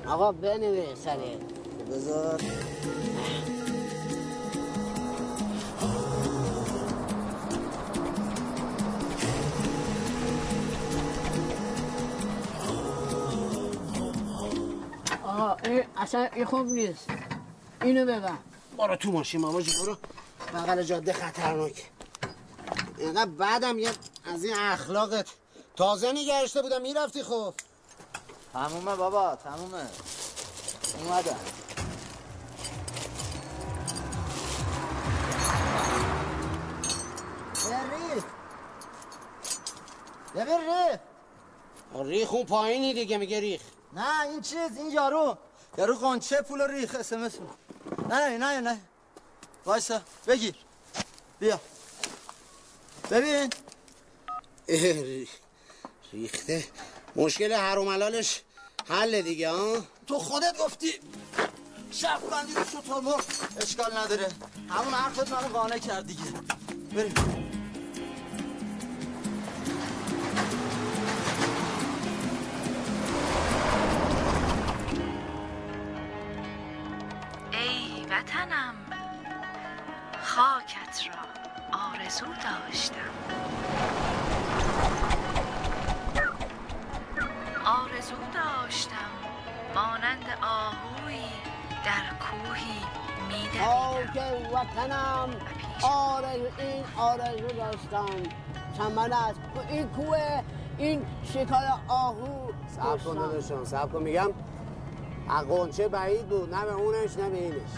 [0.06, 1.38] آقا بنویس سریع
[1.90, 2.40] بذار.
[15.24, 17.10] آقا این اصلا این خوب نیست.
[17.82, 18.38] اینو ببن
[18.78, 19.96] برو تو ماشین بابا جون برو.
[20.54, 21.90] بغل جاده خطرناک.
[22.98, 23.90] اینقدر بعدم یه
[24.34, 25.26] از این اخلاقت.
[25.78, 27.54] تازه نگرشته بودم می‌رفتی خب
[28.52, 29.86] تمومه بابا تمومه.
[30.98, 31.36] اومدم
[38.14, 38.24] ریخ
[40.34, 40.98] ببین ریخ
[41.94, 43.60] ریخ اون پایینی دیگه میگه ریخ.
[43.92, 45.38] نه این چیز این یارو.
[45.78, 47.32] یارو قنچه پول ریخ اس ام اس
[48.08, 48.80] نه نه نه
[49.66, 50.54] وایسا بگیر.
[51.40, 51.60] بیا.
[53.10, 53.50] ببین.
[54.68, 55.28] اه، ری-
[56.12, 56.64] ریخته.
[57.16, 58.40] مشکل حروملالش
[58.88, 60.92] حل دیگه ها؟ تو خودت گفتی
[61.90, 63.22] شرف بندی رو شطور
[63.62, 64.28] اشکال نداره.
[64.68, 66.22] همون حرفت منو قانع کرد دیگه.
[66.94, 67.14] بریم.
[77.52, 78.74] ای وطنم
[80.22, 81.28] خاکت را
[81.78, 84.07] آرزو داشتم.
[87.98, 89.10] آرزو داشتم.
[89.74, 91.20] مانند آهویی
[91.84, 92.80] در کوهی
[93.28, 94.12] میدویدم.
[94.14, 95.28] که وطنم.
[95.82, 98.06] آرزو این آرزو داشتم.
[98.78, 100.42] چمن است این کوه
[100.78, 102.52] این شکار آهو.
[102.68, 104.02] سب کن داداشم سب کن.
[104.02, 104.30] میگم
[105.30, 107.70] اقونچه بعید بود نه به اونش نه به اینش.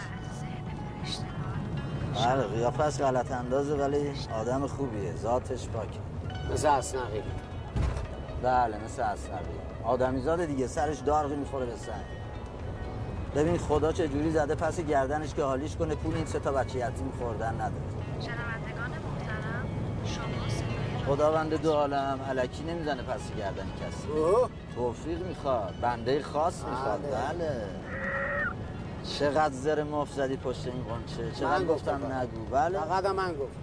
[2.15, 5.99] بله قیافه از غلط اندازه ولی آدم خوبیه ذاتش پاکه.
[6.53, 7.23] مثل اسنقی.
[8.43, 11.91] بله مثل اصحابی آدمیزاد دیگه سرش دارقی می‌خوره به سر.
[13.35, 16.79] ببین خدا چه جوری زده پس گردنش که حالیش کنه پول این سه تا بچه
[16.79, 17.71] یتیم خوردن نداره.
[18.19, 19.67] شنوندگان محترم
[20.05, 24.07] شما خداوند دو عالم علکی نمی‌زنه پس گردن کسی.
[24.75, 26.99] توفیق می‌خواد بنده خاص می‌خواد.
[27.01, 27.63] بله.
[29.03, 32.13] چقدر زر مفت زدی پشت این قنچه چقدر من گفتم گفتم.
[32.13, 32.45] نگو.
[32.51, 32.79] بله.
[32.79, 33.55] فقط من گفت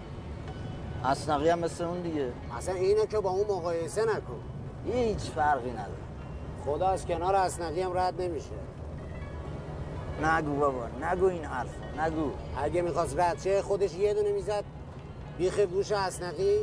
[1.05, 2.33] اسنقی هم مثل اون دیگه.
[2.59, 4.41] اصلا اینو که با اون مقایسه نکن.
[4.85, 6.08] هیچ فرقی نداره.
[6.65, 8.51] خدا از کنار اسنقی هم رد نمیشه.
[10.25, 11.69] نگو بابا نگو این حرف
[11.99, 12.31] نگو.
[12.63, 14.65] اگه می‌خواست رد شه خودش یه دونه می‌زد
[15.39, 16.57] بیخ گوش اسنقی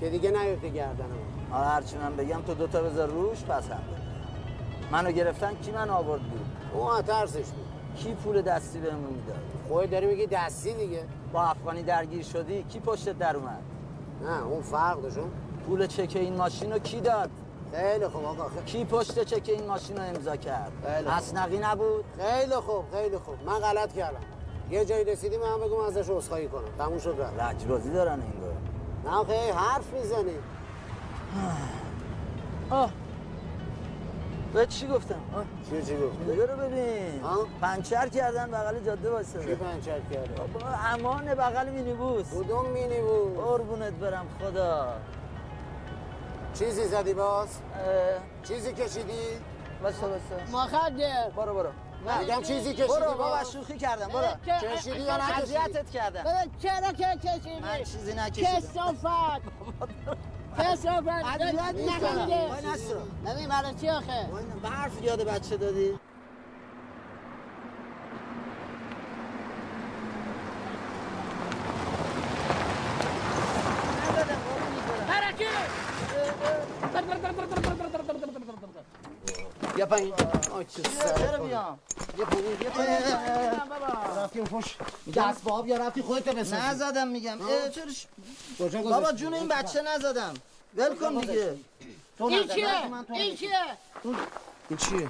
[0.00, 1.08] که دیگه نیفته گردنم.
[1.50, 3.82] حالا هرچی من بگم تو دوتا بذار روش پس هم.
[4.92, 7.64] منو گرفتن کی من آورد بود اون ترسش بود.
[7.96, 11.04] کی پول دستی بهمون می‌داد؟ خودت داری میگی دستی دیگه.
[11.32, 13.62] با افغانی درگیر شدی کی پشتت در اومد؟
[14.22, 15.30] نه اون فرق داشون
[15.66, 17.30] پول چک این ماشین رو کی داد؟
[17.74, 20.72] خیلی خوب آقا خیلی کی پشت چک این ماشین رو امضا کرد.
[21.06, 23.34] اسنقی نبود؟ خیلی خوب خیلی خوب.
[23.46, 24.20] من غلط کردم.
[24.70, 26.68] یه جایی رسیدی من بگم ازش عذرخواهی کنم.
[26.78, 27.42] تموم شد رفت.
[27.42, 28.54] لجبازی دارن انگار.
[29.04, 30.34] نه خیلی حرف می‌زنی.
[32.70, 32.90] آه.
[34.54, 35.20] به چی گفتم.
[35.70, 37.20] چی چی گفت دیگه رو ببین.
[37.60, 39.38] پنچر کردن بغل جاده واسه.
[39.38, 42.26] پنچر کرده؟ بابا امان بغل مینیبوس.
[42.34, 44.88] کدوم مینی بود قربونت برم خدا.
[46.54, 47.48] چیزی زدی باز؟
[48.48, 49.12] چیزی کشیدی؟
[49.84, 51.68] بسا بسا مخدر برو برو.
[52.06, 52.18] نه.
[52.18, 54.26] میگم چیزی کشیدی برو بابا شوخی کردم برو.
[54.74, 56.22] کشیدی یا نکشیدی؟ اذیتت کردم.
[56.22, 58.48] بابا چرا که کشیدی؟ من چیزی نکشیدم.
[58.50, 59.42] کسافت.
[60.58, 61.08] کسافت.
[61.08, 62.50] اذیت نکنه می‌کنم.
[62.50, 64.26] وای نسترو ببین برای چی آخه؟
[64.62, 65.98] به حرف یاد بچه دادی.
[79.84, 80.14] یا پایین
[80.52, 81.78] آی چه چرا سرت بیام
[82.18, 82.84] یه پول یه پول
[84.16, 84.76] رفتیم خوش
[85.16, 87.38] اسباب یا رفتی خودت بسازی نزدم میگم
[88.58, 90.34] چرا بابا؟ جون این بچه نزدم
[90.76, 91.56] ول کن دیگه
[92.18, 92.48] تو این.
[92.48, 93.50] چیه؟ من تو این چیه؟
[94.68, 95.08] این چیه؟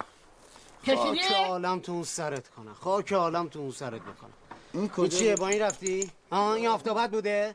[0.97, 4.31] خاک عالم تو اون سرت کنه خاک عالم تو اون سرت بکنه
[4.73, 7.55] این چیه با این رفتی ها این آفتابت بوده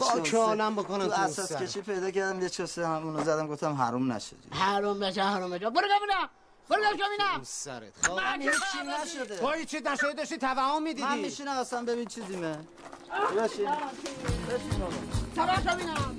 [0.00, 0.34] خاک.
[0.34, 1.62] عالم بکنه تو اساس سرت.
[1.62, 5.86] کشی پیدا کردم یه چوسه همونو زدم گفتم حروم نشه حروم بشه حروم بشه برو
[5.88, 6.28] گمونم.
[6.70, 8.06] برو سرت.
[8.06, 8.78] خاک من هیچ چی
[9.18, 13.38] نشده؟ تو هیچی نشده؟ داشتی توهم من می‌دیدی میشینم اصلا ببین چیزیمه بشین.
[13.38, 14.96] بشین بابا
[15.36, 16.18] تماشا بینم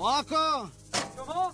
[0.00, 0.72] واکن.
[1.16, 1.52] شما؟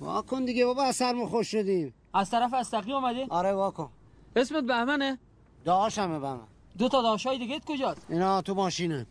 [0.00, 1.94] واکن دیگه بابا از سرما خوش شدیم.
[2.14, 3.90] از طرف استقی اومدی؟ آره واکن.
[4.36, 5.18] اسمت بهمنه؟
[5.64, 6.40] داشمه به من
[6.78, 9.06] دو تا داشای دیگه کجاست؟ اینا تو ماشینن.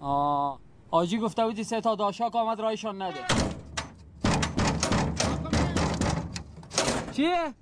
[0.00, 0.58] آه
[0.90, 3.20] آجی گفته بودی سه تا داشا که آمد رایشان نده.
[7.12, 7.54] چیه؟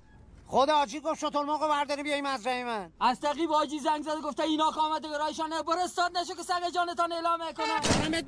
[0.47, 2.91] خدا آجی گفت شطور موقع برداری بیایی مزرعه من.
[3.01, 5.63] استقی با آجی زنگ زده گفته اینا که آمده رایشان نده.
[5.63, 8.21] برو استاد نشو که سگ جانتان اعلام کنم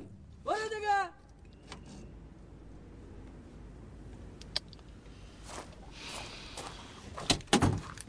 [0.44, 1.10] برو دیگه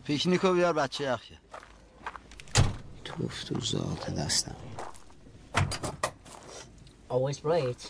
[0.03, 1.37] پیکنیکو بیار بچه یخیه
[3.03, 4.55] توف تو ذات دستم
[7.09, 7.83] Always right.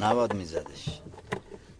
[0.00, 1.00] نباد میزدش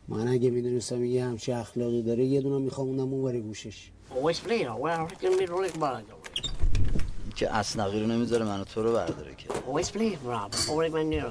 [0.09, 4.65] من اگه می‌دونستم یه همچه اخلاقی داره یه دونه میخوامونم اون بره گوشش Always play.
[4.65, 6.18] Well, it can be rolling ball.
[7.39, 9.49] که اسنقی رو نمی‌ذاره منو تو رو برداره که.
[9.49, 10.53] Always play, Rob.
[10.53, 11.25] Always my.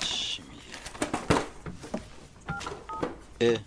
[0.00, 0.64] چی میگه؟
[3.40, 3.58] اه.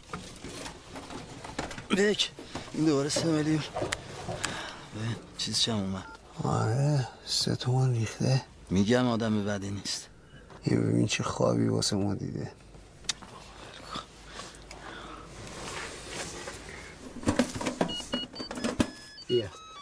[1.90, 2.32] بک.
[2.74, 3.64] این دوباره سه میلیون.
[5.38, 6.06] چیز چم اومد؟
[6.44, 8.42] آره سه تومن ریخته.
[8.70, 10.08] میگم آدم بدی نیست.
[10.64, 12.52] این ببین چه خوابی واسه ما دیده.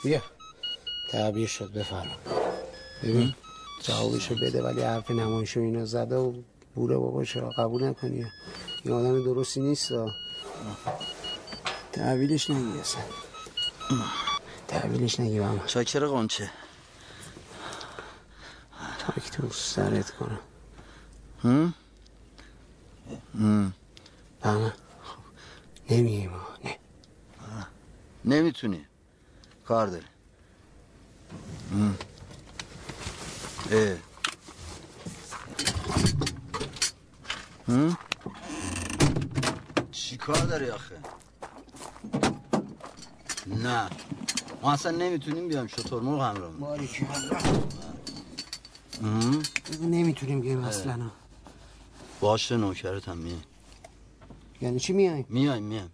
[0.05, 0.21] بیا.
[1.09, 2.15] تعبیر شد بفرما.
[3.03, 3.35] ببین
[3.83, 6.33] جوابشو بده ولی حرف نمایشو اینا زده و
[6.75, 8.25] بوره باباشو قبول نکنی؟
[8.83, 9.91] این آدم درستی نیست.
[11.91, 13.01] تحویلش نگی اصلا.
[14.67, 16.49] تحویلش نگی به من شاکر قنچه.
[18.99, 20.39] تاک تو سرت کنم.
[21.43, 21.73] هم؟
[23.39, 23.73] هم.
[24.41, 24.73] بهمن
[25.89, 26.77] نمیگی ما نه.
[28.25, 28.85] نمی‌تونی.
[29.65, 30.01] کار.
[33.71, 33.97] اه.
[37.67, 37.97] هم؟
[39.91, 40.95] چی کار داری آخه؟
[43.47, 43.89] نه.
[44.61, 46.59] ما اصلا نمی‌تونیم بیایم شطور مرغ همراه هم؟
[49.81, 51.11] نمی‌تونیم بیایم اصلا.
[52.19, 53.43] باشه نوکرت هم میایم
[54.61, 55.91] یعنی چی میای؟ میایم میایم.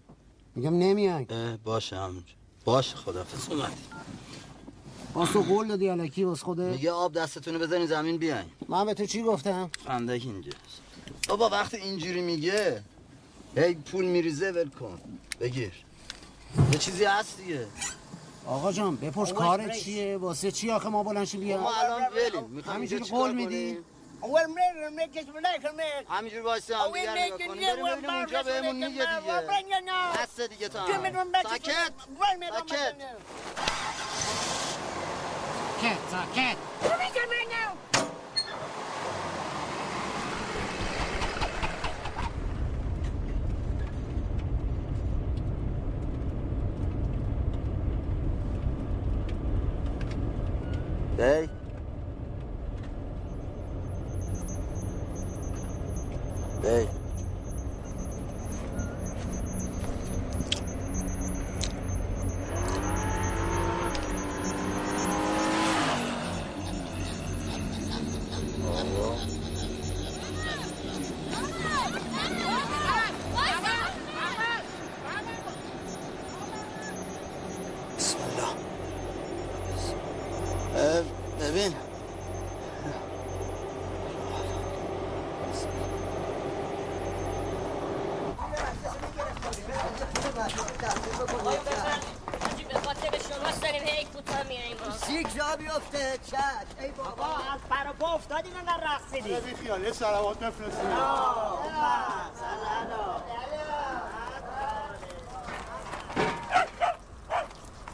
[0.55, 1.57] میگم نمیای.
[1.63, 2.40] باشه همونجا.
[2.65, 3.73] باشه خدافز اومدی.
[5.13, 8.45] باز تو قول دادی علکی باز خوده میگه آب دستتونو بزنین زمین بیاین.
[8.69, 10.57] من به تو چی گفتم؟ خندک اینجاست
[11.27, 12.83] بابا وقتی اینجوری میگه
[13.55, 14.99] هی پول میریزه ول کن.
[15.39, 15.71] بگیر.
[16.73, 17.67] یه چیزی هست دیگه.
[18.45, 22.59] آقا جان بپرس کارت چیه؟ واسه چی آخه ما بلند شی بیا ما الان ولیم.
[22.59, 23.77] همینجوری قول میدی؟
[24.20, 26.06] کنیم؟ Well, make make it like a make.
[26.10, 28.42] همینجوری وایسه هم Oh, we دیگه make نگاه it کنیم yeah, بریم we're ببینیم اونجا
[28.42, 30.18] marvelous, بهمون we make میگه it, we're دیگه bringing it now.
[30.22, 31.48] دست دیگه تا Give me one back.
[31.48, 33.02] ساکت Well, me one ساکت back.
[35.80, 36.56] ساکت ساکت
[51.18, 51.49] What
[100.01, 100.87] صلوات بفرستی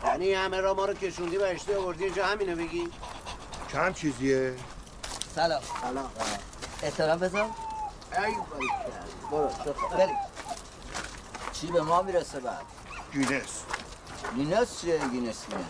[0.06, 2.90] یعنی همه را ما رو کشوندی و اشتی آوردی اینجا همینو بگی
[3.72, 4.56] کم چیزیه؟
[5.36, 5.62] سلام.
[5.82, 6.12] سلام.
[6.84, 7.50] احترام بذار.
[8.18, 8.36] ای.
[9.32, 9.50] برو.
[9.98, 10.18] بریم.
[11.54, 12.62] چی به ما می‌رسه بعد؟
[13.14, 13.64] گینس.
[14.36, 15.66] گینس چیه؟ گینس گینس.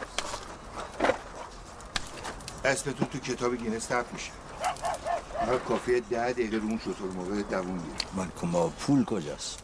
[2.65, 4.31] اسم تو تو کتاب گینس ثبت میشه.
[5.67, 9.59] کافیه ده دقیقه رو اون شطور موقع دوون گیری من کما پول کجاست؟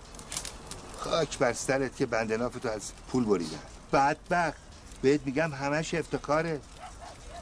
[0.97, 3.59] خاک بر سرت که بنده نافتو از پول بریدن.
[3.93, 4.57] بدبخت.
[5.01, 6.61] بهت میگم همش افتخاره.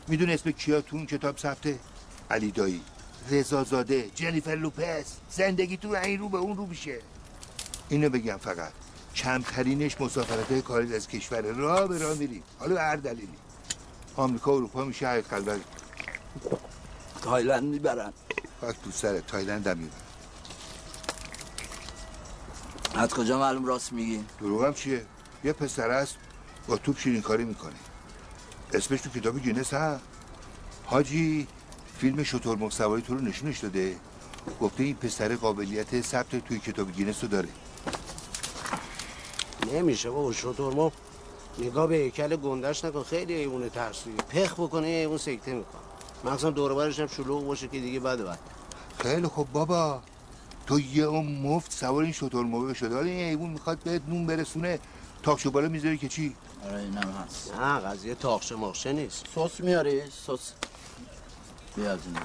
[0.07, 1.79] میدون اسم کیا تو اون کتاب ثبته
[2.31, 2.81] علی دایی.
[3.29, 5.05] رضا زاده جنیفر لوپس.
[5.29, 6.99] زندگی تو این رو به اون رو میشه.
[7.89, 8.71] اینو بگم فقط.
[9.15, 13.37] کمترینش مسافرت کاری از کشور راه به راه میری حالا به هر دلیلی.
[14.15, 15.61] آمریکا و اروپا میشه قلبک
[17.21, 18.13] تایلند می‌برن.
[18.61, 20.01] خاک تو سر تایلند هم می‌برن.
[22.95, 25.05] از کجا معلوم راست میگی؟ دروغم چیه؟
[25.43, 26.17] یه پسر است
[26.67, 27.75] با توپ شیرین کاری می‌کنه.
[28.73, 30.03] اسمش تو کتاب گینس هست
[30.85, 31.47] حاجی
[31.97, 33.95] فیلم شترمرغ سواری تو رو نشونش داده.
[34.61, 37.49] گفته این پسر قابلیت ثبت توی کتاب گینس رو داره.
[39.73, 40.91] نمیشه با شطور ما
[41.59, 44.15] نگاه به هیکل گندش نکن خیلی ایمونه ترسویی.
[44.15, 45.79] پخ بکنه ایمون سکته میکن
[46.23, 48.39] مخصوصا دور برش هم شلوغ باشه که دیگه بده بد
[48.99, 50.01] خیلی خوب بابا.
[50.67, 52.95] تو یه اون مفت سوار این شطور مرغ شده.
[52.95, 54.79] حالا این ایمون می‌خواد بهت نون برسونه
[55.23, 57.53] تاکشو بالا می‌ذاری که چی؟ آره اینم هست.
[57.55, 59.25] نه قضیه تاخشه ماخشه نیست.
[59.35, 60.53] سس میاری؟ سس.
[61.75, 62.17] بیا از این.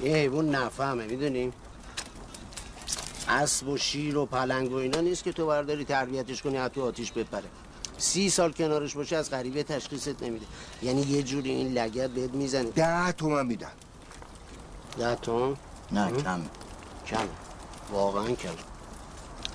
[0.00, 1.52] یه حیوان نفهمه می‌دونیم
[3.28, 7.12] اسب و شیر و پلنگ و اینا نیست که تو برداری تربیتش کنی حتی آتیش
[7.12, 7.44] بپره.
[8.02, 10.46] سی سال کنارش باشه از غریبه تشخیصت نمیده.
[10.82, 12.70] یعنی یه جوری این لگت بهت می‌زنه.
[12.70, 13.72] ده تومن میدن
[14.98, 15.56] ده تومن؟
[15.92, 16.40] نه کم
[17.06, 17.28] کم
[17.92, 18.54] واقعا کم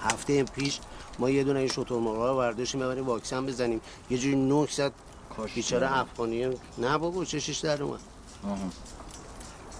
[0.01, 0.79] هفته پیش
[1.19, 3.81] ما یه دونه این شطور رو برداشتیم ببریم واکسن بزنیم.
[4.09, 4.91] یه جوری نوک زد
[5.55, 7.99] بیچاره افغانی نه بابا چشش در اومد.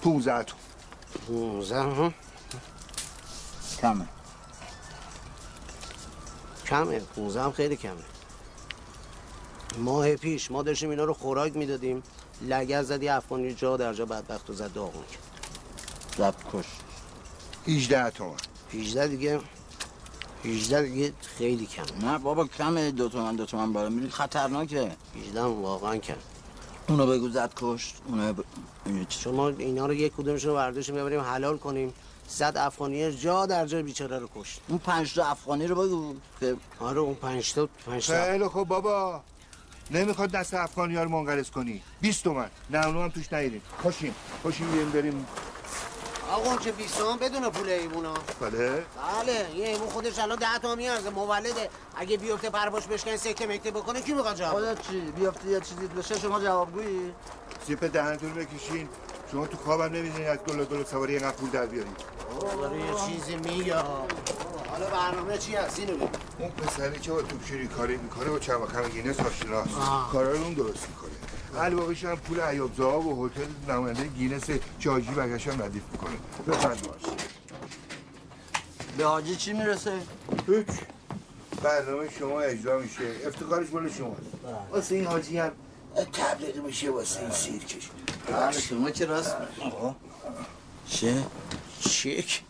[0.02, 0.62] پونزه تومن.
[1.28, 2.14] پونزه ها
[3.82, 4.08] کمه.
[6.66, 8.17] کمه 15 هم خیلی کمه.
[9.78, 12.04] ماه پیش ما داشتیم اینا رو خوراک می‌دادیم.
[12.42, 15.24] لگز زدی افغانی جا در جا بدبخت و زد داغون کرد.
[16.18, 16.66] زد کش.
[17.68, 18.36] 18 تومن
[18.74, 19.40] 18 دیگه.
[20.46, 22.92] 18 دیگه خیلی کم نه بابا کمه.
[22.92, 23.90] دو تومن دو تومن بالا.
[23.90, 24.92] میری خطرناکه.
[25.28, 26.16] 18 هم واقعا کم
[26.90, 28.44] اونو بگو زد کشت اونو ب...
[28.86, 31.94] اینو چی؟ چون ما اینا رو یک کدومشون رو برداشتیم ببریم حلال کنیم.
[32.28, 34.62] صد افغانی جا در جا بیچاره رو کشت.
[34.68, 38.24] اون پنج تا افغانی رو بگو که آره اون پنج تا پنج تا.
[38.24, 39.22] خیلی خوب بابا.
[39.92, 41.84] نمی‌خواد دست افغانی ها رو منقرض کنی.
[42.02, 42.50] 20 تومن.
[42.70, 45.28] نه اونو هم توش نگیریم خوشیم خوشیم بیاریم بریم.
[46.32, 48.14] آقا اون چه 20 تومن؟ بدون پول ایمونا.
[48.42, 48.70] بله.
[48.70, 51.10] بله یه ایمون خودش الان 10 تومن میارزه.
[51.10, 51.70] مولده.
[51.96, 55.88] اگه بیفته پرباش بشکن سکته مکته بکنه کی می‌خواد جواب خودت چی؟ بیافتی یه چیزی
[55.88, 57.14] بشه شما جوابگویی؟
[57.68, 58.90] سیپ دهنتون بکشین.
[59.32, 61.98] شما تو خوابم نمی‌دونید از دلار دلار سواری اینقدر پول در بیارید
[62.42, 63.76] داره یه چیزی میگه.
[63.76, 66.08] حالا برنامه چی هست؟ اینو بگو.
[66.40, 69.76] اون پسری که با توپشوری کاری می‌کنه با چند وقت گینس آشناست
[70.14, 71.12] رو اون درست می‌کنه.
[71.62, 76.18] علاوهش هم پول عیاب زها و هتل نماینده گینس جاجی بگش هم ردیف می‌کنه.
[76.48, 77.28] بفرمایید.
[78.98, 79.94] به حاجی چی می‌رسه؟
[80.48, 80.68] هیچ.
[81.64, 83.04] برنامه شما اجرا میشه.
[83.28, 84.16] افتخارش مال شما
[84.72, 85.52] واسه این حاجی هم
[86.06, 87.90] تبلیغ میشه واسه این سیرکش
[88.28, 89.36] بله شما که راست
[90.88, 91.24] چه؟
[91.80, 92.42] چک.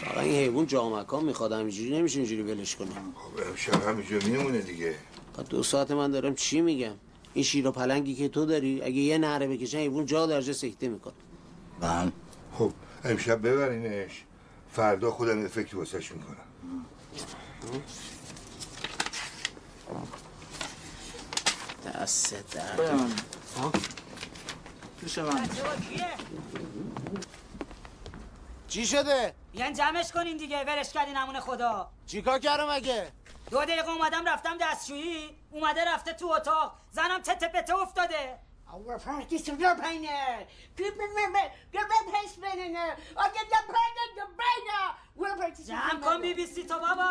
[0.00, 4.58] فقط این حیوان جا مکان می‌خواد همینجوری نمیشه اینجوری ولش کنیم خب امشب همینجا میمونه
[4.58, 4.94] دیگه.
[5.50, 6.94] دو ساعت من دارم چی میگم؟
[7.34, 10.52] این شیر و پلنگی که تو داری اگه یه نهره بکشن حیوان جا در جا
[10.52, 11.14] سکته می‌کنه.
[11.80, 12.12] بله.
[12.52, 12.72] خب
[13.04, 14.24] امشب ببرینش.
[14.72, 16.36] فردا خودم یه فکری واسش می‌کنم
[21.92, 23.22] دست درد.
[25.00, 25.48] پیش من
[28.68, 33.12] چی شده؟ بیان جمعش کنین دیگه ولش کردین همون خدا چیکار کردم مگه؟
[33.50, 38.38] دو دقیقه اومدم رفتم دستشویی اومده رفته تو اتاق زنم تته پته افتاده
[38.70, 40.24] Our first is painter.
[40.76, 42.96] Keep remember, bed has been in there.
[43.16, 43.60] I get the.
[45.16, 45.50] We're.
[45.66, 47.08] جمع کن بی بی سی تو بابا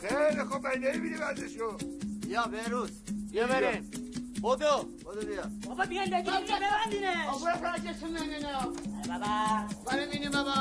[0.00, 1.76] خیلی خب من نمی‌بینی بندشو
[2.26, 2.90] یا بهروز
[3.34, 3.86] Yemerin.
[4.42, 4.84] Bodo.
[5.04, 5.44] Bodo diyor.
[5.70, 7.18] Baba bir anda gidin ne bendiniz?
[7.28, 8.68] Baba bırak bırakacaksın beni ne yap?
[9.08, 9.66] Baba.
[9.86, 10.56] Bana beni baba.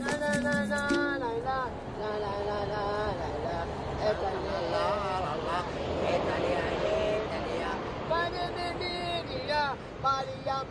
[0.00, 1.58] La la la la la la la
[2.00, 3.60] la la la la la
[10.02, 10.62] Maria,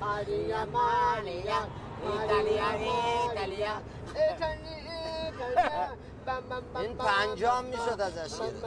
[0.00, 1.60] Maria, Maria, Maria,
[2.04, 2.66] Italia,
[3.32, 3.74] Italia,
[4.14, 4.62] Italia,
[5.32, 6.03] Italia.
[6.80, 8.64] این پنجام می‌شد ازش گرفت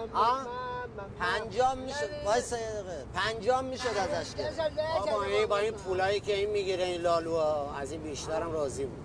[1.19, 4.59] پنجام می‌شد یه دقیقه پنجام می‌شد ازش گرفت
[4.99, 9.03] بابا این با این پولایی که این می‌گیره این لالوها از این بیشترم راضی بود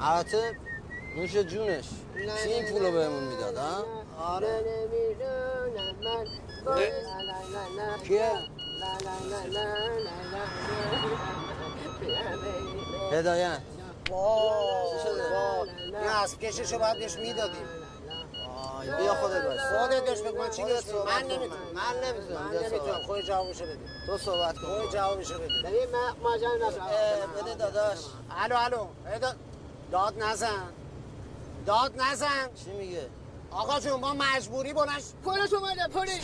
[0.00, 0.56] البته
[1.16, 1.84] نوش جونش
[2.42, 3.84] چی این پولو بهمون می‌داد ها
[4.18, 4.64] آره
[8.04, 8.32] کیه
[13.12, 13.73] هدایت
[14.04, 14.12] چی
[15.04, 17.66] شده؟ این اسب کششو باید بهش می‌دادیم.
[18.98, 19.60] بیا خودت باش.
[19.60, 21.22] خودت بهش بگو من چی؟ صحبت من.
[21.22, 21.62] نمی‌تونم.
[21.74, 22.42] من نمی‌تونم.
[22.42, 23.02] من نمی‌تونم.
[23.06, 24.80] خود جوابشو بده تو صحبت کن.
[24.80, 26.80] خود جوابشو بده ببین من ماجرا نشد.
[27.42, 27.98] بده داداش.
[28.30, 28.86] الو الو.
[29.20, 29.36] داد
[29.92, 30.72] داد نزن.
[31.66, 32.50] داد نزن.
[32.64, 33.10] چی میگه؟
[33.50, 36.20] آقا جون ما مجبوری بلنش پولش اومده پولی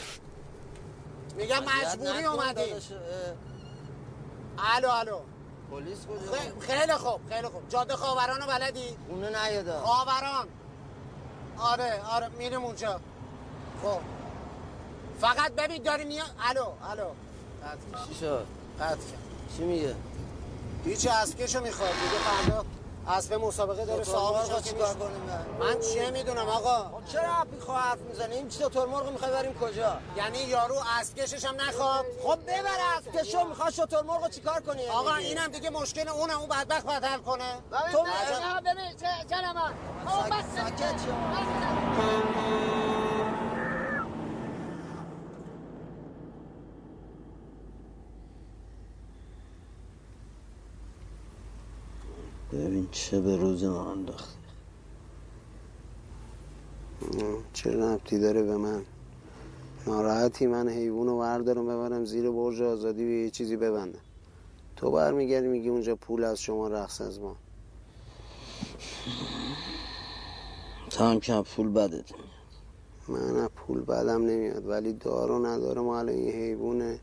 [1.37, 2.75] میگم مجبوری اومدی
[4.77, 5.21] الو الو.
[5.71, 7.69] پلیس کجا خ- خیلی خوب خیلی خوب.
[7.69, 10.47] جاده خاوران رو بلدی؟ اونو نیادا خاوران.
[11.59, 13.01] آره آره میریم اونجا.
[13.83, 13.99] خب.
[15.21, 17.05] فقط ببین داری میاد الو الو.
[17.63, 18.47] قطع چی شد؟
[18.81, 18.97] قطع
[19.57, 19.95] چی میگه؟
[20.85, 21.91] هیچ اسبکشو می‌خواد.
[21.91, 22.65] میگه فردا
[23.11, 24.95] اسب مسابقه داره مرغ که چیکار.
[24.95, 25.23] کنیم
[25.61, 29.99] من؟ چه می‌دونم آقا؟ خب چرا بی حرف می‌زنی؟ این چطور مرغ می‌خوای بریم کجا؟
[30.17, 35.15] یعنی یارو اسبکشش هم نخواد خب ببر از کشو می‌خواد شطور مرغ چیکار کنی؟ آقا
[35.15, 37.59] اینم دیگه مشکل اونم اون بدبخت باید حل کنه.
[37.93, 38.03] تو
[38.61, 38.97] ببین
[39.31, 39.71] جنما
[40.57, 41.01] ساکت
[52.53, 54.41] ببین چه به روز ما انداخته.
[57.53, 58.83] چه ربطی داره به من؟
[59.87, 64.01] ناراحتی من حیوان رو وردارم ببرم زیر برج آزادی و یه چیزی ببندم.
[64.77, 67.37] تو برمیگردی میگی اونجا پول از شما رقص از ما.
[70.91, 72.11] تو هم که پول بدت
[73.09, 75.81] من از پول بدم نمیاد ولی دارو نداره.
[75.81, 77.01] ما الان این حیوانه.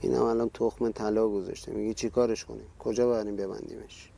[0.00, 1.72] اینم الان تخم طلا گذاشته.
[1.72, 4.10] میگی چی کارش کنیم؟ کجا بریم ببندیمش؟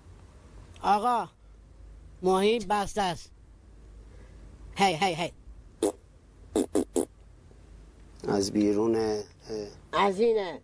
[0.82, 1.28] آقا
[2.22, 3.30] ماهی بسته است.
[4.76, 5.32] هی هی هی.
[8.28, 9.24] از بیرونه
[9.92, 10.60] از اینه.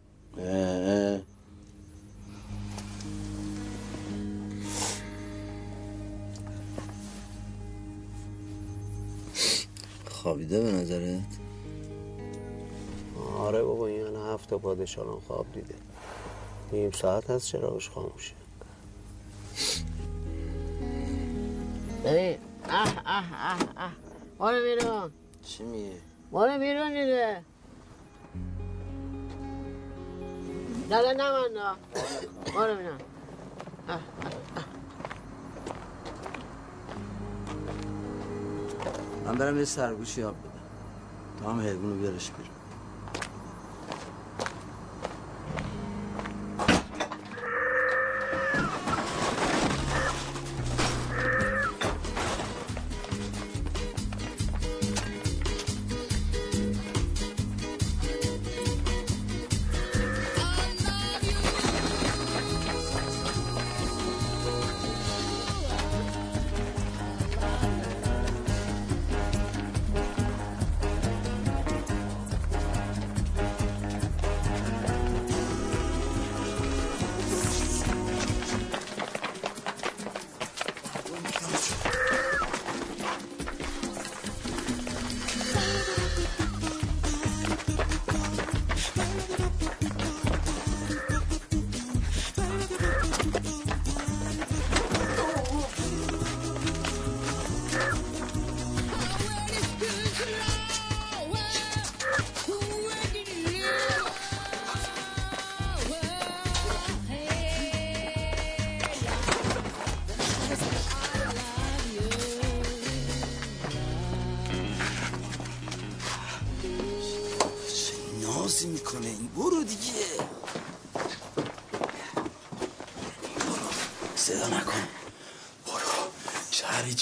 [10.10, 11.20] خوابیده به نظرت؟
[13.38, 15.74] آره بابا این الان هفت تا پادشاهان خواب دیده.
[16.72, 18.34] نیم ساعت از چراغش خاموشه.
[22.04, 22.38] ببین
[22.68, 23.92] اه اه اه اه
[24.38, 25.96] بارو بیرون چی میگه
[26.30, 27.42] بارو بیرون دیگه
[30.90, 31.60] داده نمانده
[32.54, 32.98] بارو بیرون
[33.88, 34.00] اه،.
[39.24, 40.50] من برم یه سرگوشی آب بدم
[41.38, 42.53] تو هم حیوانو بیارش بیرون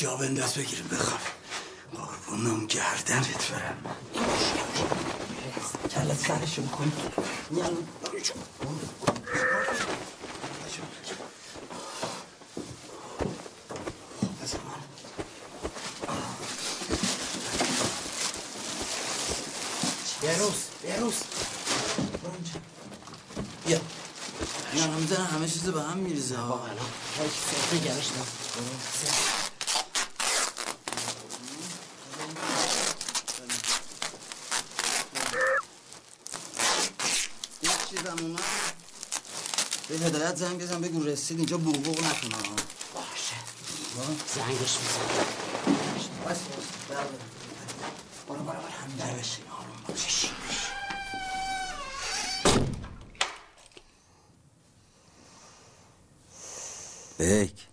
[0.02, 1.20] جا بنداز بگیریم بخواب.
[1.94, 3.96] قربونم گردنت برم.
[5.90, 6.92] کلت سرشون کن.
[20.22, 21.14] بروز بروز
[23.66, 23.80] بیا.
[24.74, 26.64] نرمزه همه چیز به هم میریزه ها.
[26.64, 28.08] الان گرش
[40.12, 42.36] هدایت زنگ بزن بگو رسید اینجا بوق نکنه.
[42.94, 43.36] باشه.
[44.34, 45.24] زنگش میزن
[46.26, 46.38] بس
[46.88, 46.98] بره.
[48.28, 48.60] برو برو برو.
[48.60, 49.44] همین در بشین.
[49.50, 50.30] آروم باش.
[57.18, 57.68] بک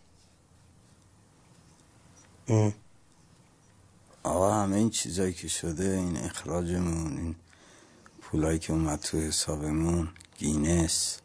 [4.24, 7.36] آقا همه این چیزایی که شده این اخراجمون این
[8.22, 11.20] پولایی که اومد تو حسابمون گینس.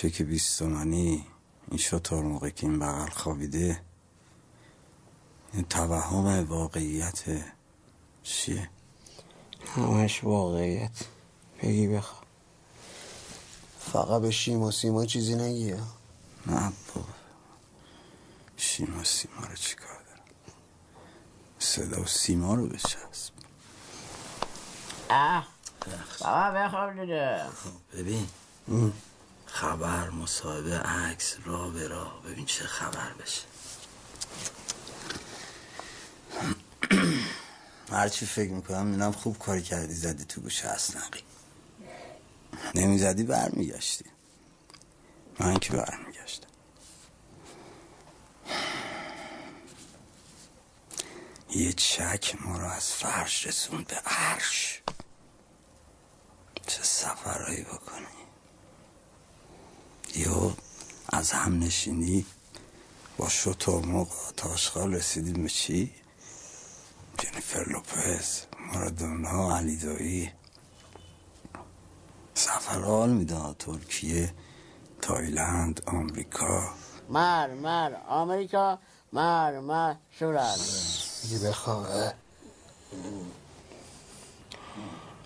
[0.00, 1.26] چک بیست تومنی
[1.68, 3.82] این شطور موقع که این بغل خوابیده.
[5.52, 7.22] این توهم واقعیت.
[8.22, 8.70] چیه؟
[9.76, 10.90] همش واقعیت.
[11.62, 12.18] بگی بخوا
[13.80, 15.86] فقط به شیم و سیما چیزی نگی ها؟
[16.46, 17.08] نه بابا.
[18.56, 20.24] شیما سیما رو چیکار دارم؟
[21.58, 23.32] صدا و سیما رو بچسب.
[25.10, 25.48] اه.
[26.20, 27.46] بابا بخواب دیده
[27.92, 28.28] ببین.
[29.52, 32.22] خبر مصاحبه عکس را به راه.
[32.22, 33.42] ببین چه خبر بشه.
[37.92, 41.22] هرچی فکر می‌کنم می‌دونم خوب کاری کردی زدی تو گوش اسنقی.
[42.74, 44.04] نمی‌زدی برمیگشتی.
[45.40, 46.48] من که برمیگشتم؟
[51.50, 54.82] یه چک ما رو از فرش رسون به عرش.
[56.66, 58.19] چه سفرهایی بکنی؟
[60.16, 60.52] یو
[61.08, 62.26] از هم نشینی؟
[63.18, 65.94] با شطور موقع تاشخال رسیدیم به چی؟
[67.18, 70.30] جنیفر لوپز مارادونا علی دایی.
[72.34, 74.34] سفر حال می‌داد ترکیه
[75.02, 76.74] تایلند آمریکا.
[77.08, 78.78] مر مر آمریکا.
[79.12, 80.58] مر مر شورال.
[81.24, 82.14] بگی بخوابه.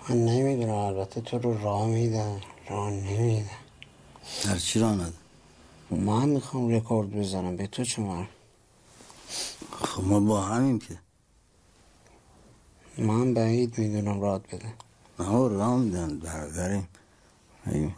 [0.09, 2.41] من نمی‌دونم البته تو رو راه میدن.
[2.71, 3.64] راه نمیدن.
[4.45, 5.13] در چی راه نده؟
[5.91, 7.57] من می‌خوام رکورد بزنم.
[7.57, 8.25] به تو چه مر
[9.83, 10.99] خب ما با همیم که.
[12.99, 14.75] من بعید می‌دونم راد بده.
[15.19, 16.21] نه ما راه میدن.
[17.67, 17.95] این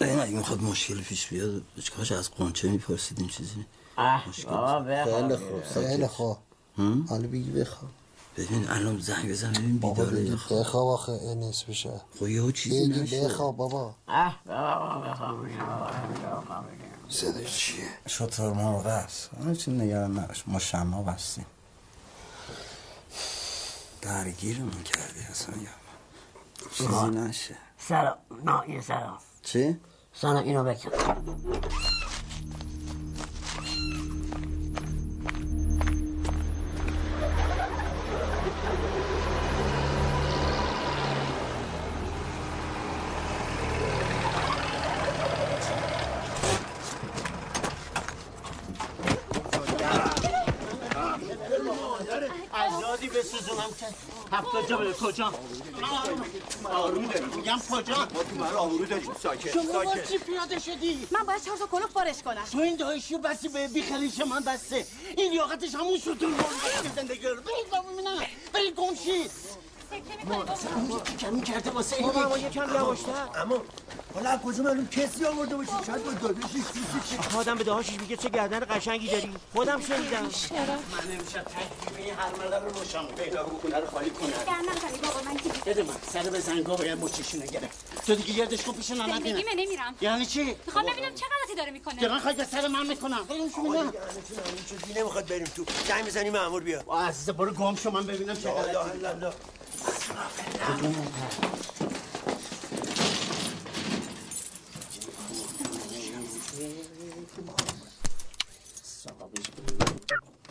[0.00, 1.62] این اگه می‌خواد مشکل پیش بیاد.
[1.82, 3.66] چکاش از قنچه میپرسیدیم چیزی؟
[3.98, 4.50] اه مشکل.
[4.50, 5.28] بابا بخواب.
[5.28, 6.36] خیلی خوب خیلی خوب.
[6.78, 7.90] هم؟ حالا بگی بخواب.
[8.36, 12.28] ببین الان زنگ بزن ببین بابا بیداره بگی یا خواب بخواب آخه این نصفشه خب
[12.28, 15.46] یه چیزی بگی نشه بخواب بابا اه بابا بخواب
[17.08, 21.46] صدا چیه شطور مرغ است همه چی نگران نباش ما شما بستیم
[24.02, 25.70] درگیرمون کردی اصلا یا
[26.74, 29.76] چیزی نشه سلام نه یه سلام چی؟
[30.14, 30.90] سلام اینو بکن
[53.80, 53.86] که
[54.36, 54.92] هفتاد جا بده.
[54.92, 55.32] کجا؟
[56.64, 58.08] آروم داری میگم کجا؟
[58.38, 62.44] من آروم داری ساکت شما چی پیاده شدی؟ من باید چهار تا کلوف بارش کنم.
[62.52, 64.86] تو این دایشی بسی به بیخریش من بسته.
[65.16, 67.34] این لیاقتش همون شطور مرد زندگی رو.
[67.34, 68.18] برید بابا ببینم
[68.52, 68.94] برید گم
[69.92, 72.38] شید کمی کرده واسه این اما.
[72.38, 73.10] یکم یواشتر
[73.42, 73.62] اما
[74.14, 78.60] حالا کجا معلوم کسی آورده باشی شاید با داداشش آدم به دهاشش میگه چه گردن
[78.70, 80.28] قشنگی داری خودم شنیدم من
[81.18, 84.30] امشب تکلیف این هرمله رو روشن بکنه رو خالی کنه
[85.02, 88.72] بابا من که بده من سر به زنگا باید مچشونو گرفت تو دیگه گردش کن
[88.72, 92.44] پیش زندگی بینه من نمیرم یعنی چی؟ می‌خوام ببینم چه غلطی داره می‌کنه دقیقا خواهی
[92.44, 93.92] سر من می‌کنم بریم شو بینم
[94.68, 98.50] چیزی نمی‌خواد بریم تو زنگ می‌زنی مامور بیا عزیز برو گم شو من ببینم چه
[98.50, 99.36] غلطی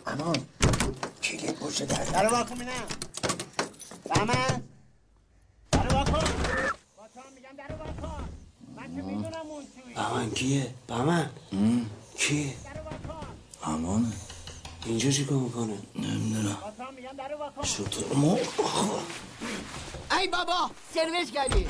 [0.06, 0.32] اما
[1.22, 2.70] کلید پشت در در واکن بینم
[4.04, 4.62] بهمن.
[5.72, 6.12] در واکن.
[6.12, 8.28] با تو هم میگم در واکن.
[8.76, 11.30] من که می‌دونم اون توی بهمن کیه؟ بهمن.
[12.18, 12.54] کیه؟
[13.62, 14.12] امانه.
[14.86, 16.56] اینجا چی کار می‌کنه؟ نمی‌دونم.
[17.64, 19.00] شطور مرغ
[20.20, 21.66] ای بابا سرویس کردی.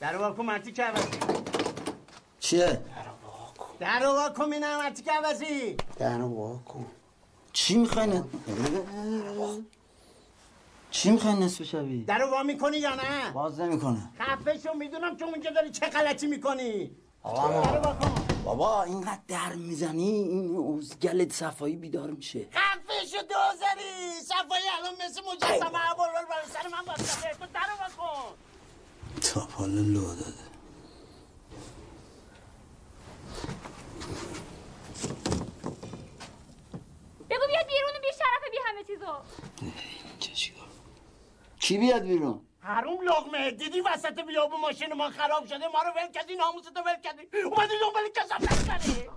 [0.00, 1.18] در واکن مرتی که عوضی
[2.40, 2.80] چیه؟
[3.80, 6.86] در واکن بینم مرتی که عوضی در واکن
[7.52, 8.24] چی می‌خوای ن-
[10.90, 14.10] چی می‌خوای نصف شبی درو وا می‌کنی یا نه؟ باز نمی‌کنه.
[14.20, 16.90] خفه شو می‌دونم تو اونجا داری چه غلطی می‌کنی.
[18.44, 22.48] بابا اینقدر در می‌زنی این اوزگل صفایی بیدار میشه.
[22.52, 27.30] خفه شو دوزری صفایی الان مثل مجسمه عبال برای سر من بسته.
[27.30, 27.46] تو
[27.80, 28.34] وا کن.
[29.20, 30.48] تا حالا لو داده
[37.30, 39.12] بگو بیاد بیرون بی شرف بی همه چیزو
[40.18, 40.68] چه چیکار
[41.60, 42.40] کی بیاد بیرون.
[42.60, 47.00] حروم لغمه دیدی وسط بیابو ماشین ما خراب شده؟ ما رو ول کردی ناموستو ول
[47.04, 47.22] کردی.
[47.44, 49.08] اومدی دنبال کسافت کنی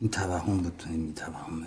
[0.00, 1.66] این توهم بود تو این توهمه.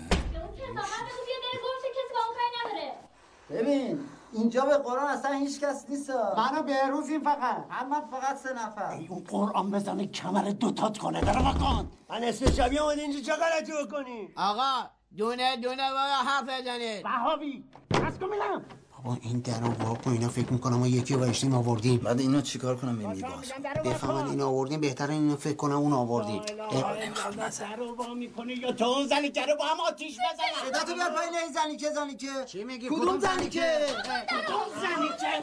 [3.50, 6.10] ببین اینجا به قرآن اصلا هیچ کس نیست.
[6.10, 7.64] منو بهروزیم فقط.
[7.70, 9.00] همه فقط سه نفر.
[9.08, 11.20] اون قرآن بزنه کمر دوتات کنه.
[11.20, 16.42] داره بکن من اسم شبیه آمده اینجا چه غلطی بکنی؟ آقا دونه دونه با حرف
[16.42, 17.02] بزنید.
[17.02, 17.64] بهابی
[18.06, 18.64] از کن میلم
[19.04, 21.96] بابا این در رو وا کن اینا فکر می‌کنم ما یکی بایشتیم آوردیم.
[21.96, 23.52] بعد اینا چیکار کنم؟ به میباز
[23.84, 26.42] بفهمن این آوردیم بهتر اینو فکر کنم اون آوردیم.
[26.42, 30.84] در رو وا می‌کنی یا تو اون زنی که رو با هم آتیش بزنم؟ صدا
[30.84, 32.28] تو بیار پایین این زنی که زنی که.
[32.46, 33.86] چی میگی؟ کدوم زنی که؟
[34.28, 35.42] کدوم زنی که؟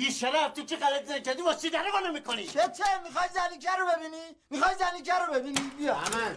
[0.00, 3.28] یه شرف تو چه غلطی نکردی واسه چی در رو وا نمی‌کنی چه چه؟ می‌خوای
[3.34, 5.94] زنیکه رو ببینی؟ می‌خوای زنیکه رو ببینی؟ بیا.
[5.94, 6.36] همه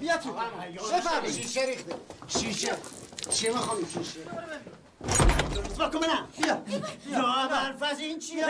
[0.00, 0.32] بیا تو.
[0.32, 1.94] بفرمایید شیشه ریخته.
[2.28, 2.76] شیشه.
[3.30, 4.20] چی می‌خوام شیشه
[5.78, 6.62] با کن منم بیا.
[7.18, 8.46] یا برفز این چیه؟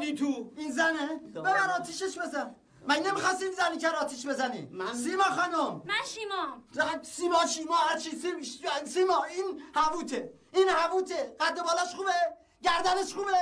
[0.00, 0.52] این تو.
[0.56, 2.54] این زنه؟ ببر آتیشش بزن.
[2.88, 4.68] من نمی‌خواستی این زنی که رو آتیش بزنی.
[5.04, 5.82] سیما خانم.
[5.84, 8.42] من شیمام زن- سیما شیما هرچی سیم
[8.84, 12.12] سیما این هووته این هووته قد بالاش خوبه.
[12.62, 13.32] گردنش خوبه.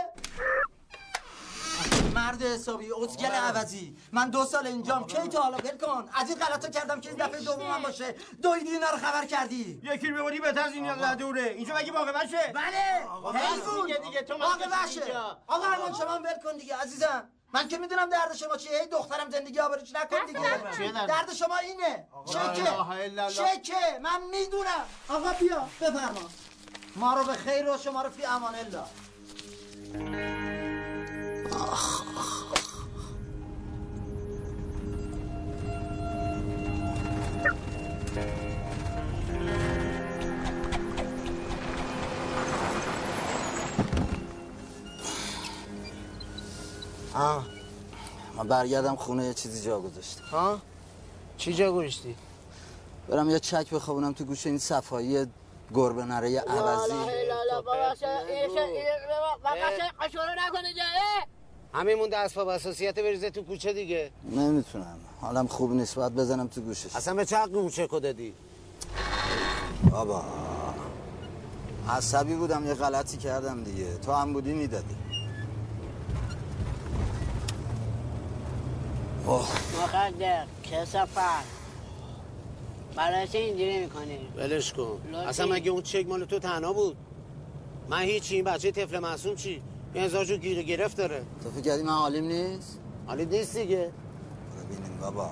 [2.15, 3.97] مرد حسابی ازگل عوضی.
[4.13, 6.09] من دو سال اینجام کی تا حالا؟ ول کن.
[6.15, 8.15] از این غلطا کردم که این دفعه دومم باشه.
[8.43, 9.81] دویدی اینا رو خبر کردی.
[9.83, 13.07] یکی رو ببری بهتر از این دوره اینجا مگه باقی بشه؟ بله.
[13.07, 13.87] آقا حیفون.
[13.87, 17.29] دیگه دیگه تو باقی اینجا؟ آقا ارمان شما ول کن دیگه عزیزم.
[17.53, 18.81] من که می‌دونم درد شما چیه.
[18.81, 21.07] هی دخترم زندگی آبروش نکن دیگه.
[21.07, 22.07] درد؟ شما اینه.
[22.27, 24.85] شکه شکه من می‌دونم.
[25.09, 26.29] آقا بیا بفرما.
[26.97, 28.85] ما رو به خیر و شما رو فی امان الله.
[47.15, 47.47] آه
[48.37, 50.59] من برگردم خونه یه چیزی جا گذاشتم ها
[51.37, 52.17] چی جا گوشتی
[53.09, 55.27] برم یه چک بخوابونم تو گوش این صفایی
[55.75, 56.95] گربه نره عوضی
[61.75, 64.11] همین مونده اسباب اساسیت بریزه تو کوچه دیگه.
[64.33, 64.99] نمی‌تونم.
[65.21, 66.97] حالم خوب نیست باید بزنم تو گوشش.
[66.97, 68.35] اصلا به چه گوشه کو دادی؟
[69.91, 70.25] بابا.
[71.89, 73.95] عصبی بودم یه غلطی کردم دیگه.
[73.95, 74.97] تو هم بودی می‌دادی.
[79.27, 79.49] اوه.
[79.83, 81.59] مقدر کسافت
[82.95, 85.15] برای چه اینجوری می‌کنی؟ ولش کن.
[85.15, 86.97] اصلا مگه اون چک مال تو تنها بود؟
[87.89, 89.63] من هیچی این بچه طفل معصوم چی؟
[89.95, 93.93] این هزار جو گیر گرفت داره تو فکر کردی من حالیم نیست؟ حالی نیست دیگه.
[94.57, 95.31] ببینیم بابا.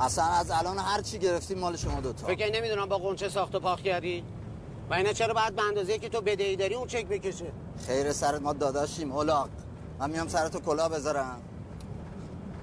[0.00, 2.26] اصلا از الان هر چی گرفتیم مال شما دوتا.
[2.26, 4.24] فکر نمی‌دونم با قنچه ساخت و پاک کردی؟
[4.90, 7.52] و اینا چرا باید به اندازه که تو بدهی داری اون چک بکشه؟
[7.86, 9.48] خیر سرت ما داداشیم اولاق
[9.98, 11.42] من میام سرتو کلاه بذارم.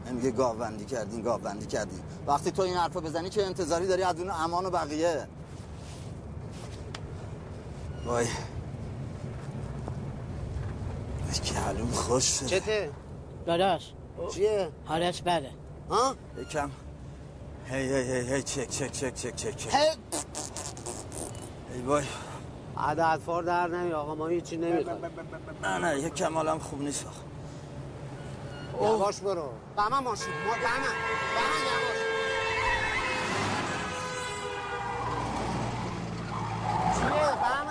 [0.06, 4.20] این میگه گاوبندی کردین گاوبندی کردین وقتی تو این حرفا بزنی که انتظاری داری از
[4.20, 5.28] اون امان و بقیه.
[8.06, 8.28] وای.
[11.66, 12.60] حالم خوش شده.
[12.60, 12.92] چته؟
[13.46, 13.94] داداش.
[14.34, 15.52] چیه؟ حالت بده.
[15.90, 16.72] ها؟ یکم.
[17.66, 19.90] هی هی هی هی چک چک چک چک چک هی.
[21.74, 22.04] ای وای.
[22.78, 25.00] عدد فار در نمی آقا ما هیچی نمی‌خوایم
[25.64, 28.86] نه نه یک کمالم خوب نیست آخه.
[28.86, 29.50] یواش برو.
[29.78, 30.60] بما ماشین ما بما
[31.36, 32.00] بما یواش.
[36.96, 37.65] چیه؟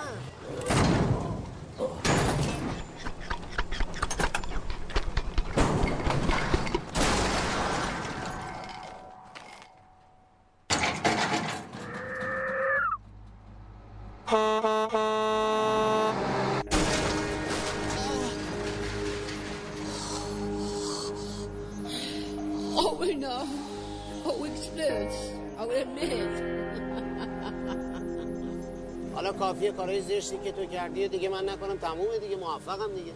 [29.85, 33.11] کارهای زشتی که تو کردی دیگه من نکنم تمومه دیگه موفقم دیگه.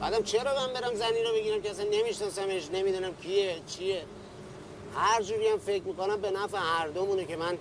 [0.00, 4.02] بعدم چرا من برم زنی رو بگیرم که اصلا نمیشناسمش نمی‌دونم کیه چیه؟
[4.96, 7.58] هر جوری هم فکر می‌کنم به نفع هر دومونه که من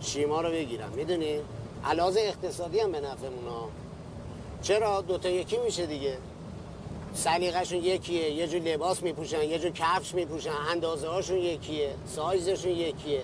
[0.00, 1.40] شیما رو بگیرم می‌دونی؟
[1.84, 3.68] علاوه اقتصادی هم به نفعمونا
[4.62, 6.18] چرا؟ دوتا یکی میشه دیگه.
[7.14, 13.22] سلیقهشون یکیه یه جور لباس میپوشن یه جور کفش میپوشن اندازه هاشون یکیه سایزشون یکیه.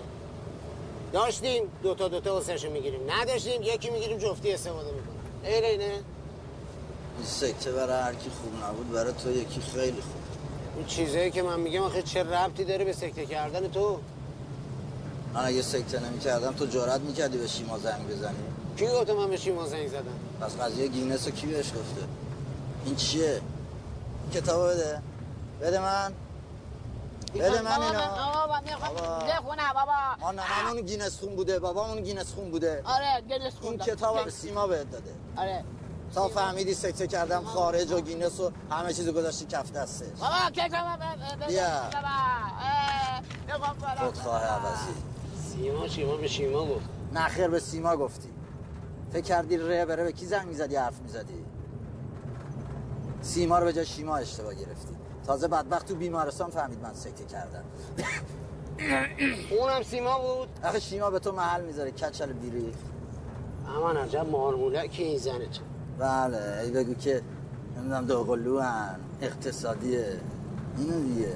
[1.13, 2.99] داشتیم دوتا دوتا واسهشون می‌گیریم.
[3.11, 8.91] نداشتیم یکی می‌گیریم جفتی استفاده می‌کنم غیر اینه این سکته برای هر کی خوب نبود
[8.91, 10.21] برای تو یکی خیلی خوب.
[10.77, 13.99] این چیزایی که من میگم آخه چه ربطی داره به سکته کردن تو؟
[15.33, 18.35] من اگه سکته نمی کردم تو جرات می‌کردی به شیما زنگ بزنی؟
[18.77, 22.07] کی گفته من به شیما زنگ زدم؟ پس قضیه گینس رو کی بهش گفته؟
[22.85, 23.41] این چیه؟
[24.33, 25.01] کتابو بده.
[25.61, 26.13] بده من.
[27.33, 28.59] بده من اینو بابا
[29.27, 30.15] بخونه بابا.
[30.19, 32.81] ما ننمون گینس خون بوده بابامون گینس خون بوده.
[32.85, 35.11] آره این خوندم کتاب هم سیما بهت داده.
[35.37, 35.63] آره.
[36.15, 40.07] تا فهمیدی سکته کردم خارج و گینس و همه چیزو گذاشتی کف دستش.
[40.19, 41.67] بابا کتاب بیا.
[43.51, 43.73] بابا.
[43.81, 44.93] بالا خودخواه عوضی.
[45.51, 46.85] سیما شیما به شیما گفت.
[47.13, 48.29] نه خیر به سیما گفتی.
[49.13, 51.45] فکر کردی ره بره به کی زنگ می‌زدی حرف می‌زدی؟
[53.21, 54.95] سیما رو به جای شیما اشتباه گرفتی.
[55.27, 57.63] تازه بدبخت تو بیمارستان فهمید من سکته کردم.
[59.59, 62.73] اونم سیما بود؟ آخه شیما به تو محل می‌ذاره کچل بیری.
[63.67, 64.25] امان عجب
[64.91, 65.61] که این زنه تو
[65.99, 67.21] بله ای بگو که
[67.77, 70.19] نمی‌دونم دوقلو هن اقتصادیه
[70.77, 71.33] اینو دیگه.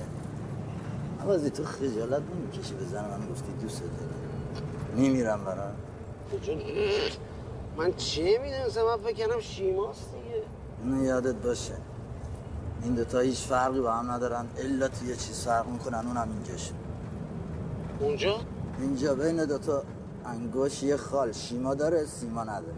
[1.22, 4.12] عوضی تو خجالت نمی‌کشی به زن من گفتی دوست داره.
[4.96, 5.72] میمیرم برا
[6.42, 6.62] چون
[7.78, 10.44] من چه می‌دونستم؟ من فکر کردم شیماست دیگه.
[10.84, 11.74] اینو یادت باشه.
[12.84, 14.46] این دوتا هیچ فرقی با هم ندارن.
[14.58, 16.72] الا تو یه چیز فرق می‌کنن اونم اینجاش.
[18.00, 18.40] اونجا؟
[18.80, 19.84] اینجا بین دوتا
[20.26, 21.32] انگشت یه خال.
[21.32, 22.74] شیما داره سیما نداره.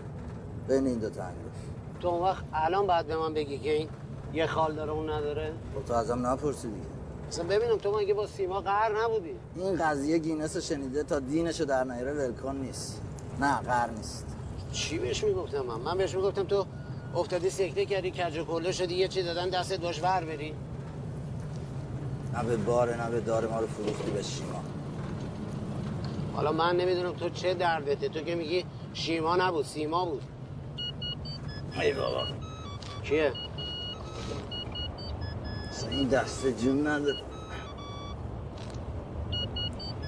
[0.67, 1.59] بین این دوتا انگشت.
[2.01, 3.89] تو اون وقت الان باید به من بگی که این
[4.33, 6.87] یه خال داره اون نداره؟ خب تو ازم نپرسی دیگه.
[7.27, 11.83] اصلا ببینم تو مگه با سیما قهر نبودی؟ این قضیه گینس شنیده تا دینشو در
[11.83, 13.01] نیاره ولکن نیست.
[13.39, 14.25] نه قر نیست.
[14.71, 16.65] چی بهش می‌گفتم من؟ من بهش می‌گفتم تو
[17.15, 20.53] افتادی سکته کردی کج و کله شدی یه چی دادن دستت باش ور بری.
[22.33, 24.63] نه به باره نه به دار ما رو فروختی به شیما.
[26.35, 30.23] حالا من نمی‌دونم تو چه دردته تو که میگی شیما نبود سیما بود.
[31.81, 32.23] ای بابا.
[33.03, 33.33] کیه؟
[35.91, 37.19] این دسته جون نداره.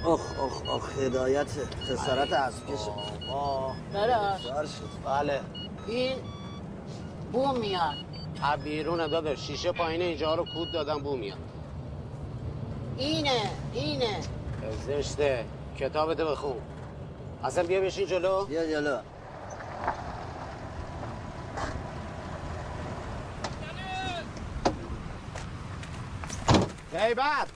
[0.05, 1.51] اخ اخ اخ هدایت
[1.83, 2.91] خسارت از کشه شد.
[5.05, 5.41] بله.
[5.87, 6.15] این
[7.31, 7.95] بوم میاد.
[8.43, 11.37] از بیرونه داداش شیشه پایین اینجا رو کود دادم بو میاد.
[12.97, 13.41] اینه
[13.73, 14.19] اینه.
[14.87, 15.45] زشته.
[15.77, 16.57] کتابتو بخون.
[17.43, 18.45] اصلا بیا بشین جلو.
[18.45, 18.97] بیا جلو.
[26.93, 27.47] غیبت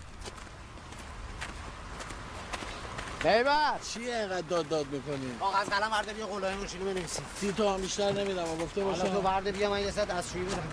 [3.26, 7.22] غیبت چیه اینقدر داد داد می‌کنی؟ کاغذ قلم ورده بیا قولای ماشینو بنویسی.
[7.40, 10.32] سی تا هم بیشتر نمیدم و گفته حالا تو ورده بیا من یه ساعت از
[10.32, 10.70] شویی برم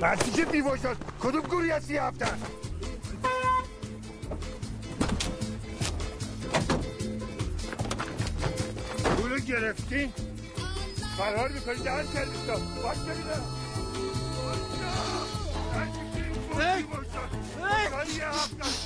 [0.00, 2.38] مرتیجه بیواشاد کدوم گوری هستی هفتن
[9.16, 10.12] پولو گرفتین
[11.18, 13.63] فرار می‌کنی دهن سرویس ها باش ببینم.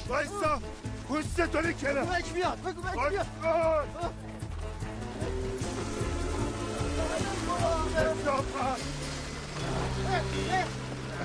[0.08, 0.60] وایسا
[1.08, 3.26] پوست تو رو کنم بگو بیاد بگو بگو بیاد.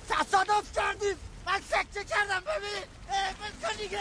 [0.10, 1.16] تصادف کردیم
[1.46, 2.84] من سکته کردم ببین
[3.42, 4.00] بکن دیگه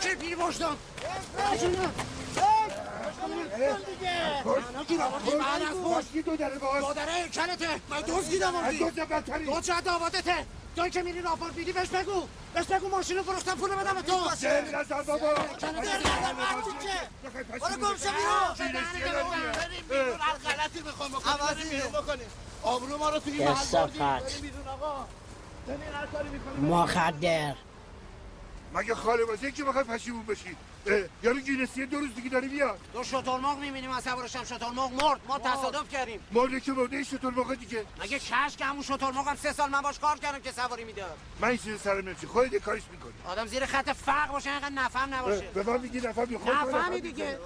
[0.00, 0.76] چه پیر باشدم
[5.84, 10.34] پشتی دو داره باز مادره کلته من دوز گیدم از دو زبطری دو چه آبادته
[10.76, 14.30] توی که میری راپور بیدی بهش بگو بهش بگو ماشینو فروختم پول بدم به تو
[14.36, 15.34] سر نزن بابا برو
[17.76, 18.12] گم شو
[19.88, 22.26] بیرون هر غلطی می‌خوام بکنیم بریم بیرون بکنیم
[22.62, 23.98] آبرو ما رو توی این محل بردیم کثافت.
[23.98, 25.06] بریم بیرون آقا
[25.66, 27.54] بریم هر کاری می‌کنیم مخدر
[28.74, 30.56] مگه خاله بازی که بخوای پشیمون بشی.
[31.22, 35.20] یارو گینسی دو روز دیگه داری بیاد دو شترمرغ می‌بینیم از سوارش هم شترمرغ مرد.
[35.28, 36.20] ما تصادف کردیم.
[36.32, 37.84] مرده که مرده موقع دیگه.
[38.00, 41.16] مگه کش که همون شترمرغ هم سه سال من باش کار کردم که سواری می‌داد
[41.40, 43.12] من این چیز سرم نمیشه خودت یه کاریش می‌کنی.
[43.26, 45.40] آدم زیر خط فقر باشه اینقدر نفهم نباشه.
[45.54, 46.38] به من میگی نفهمی.
[46.38, 47.38] خودت نفهمی دیگه.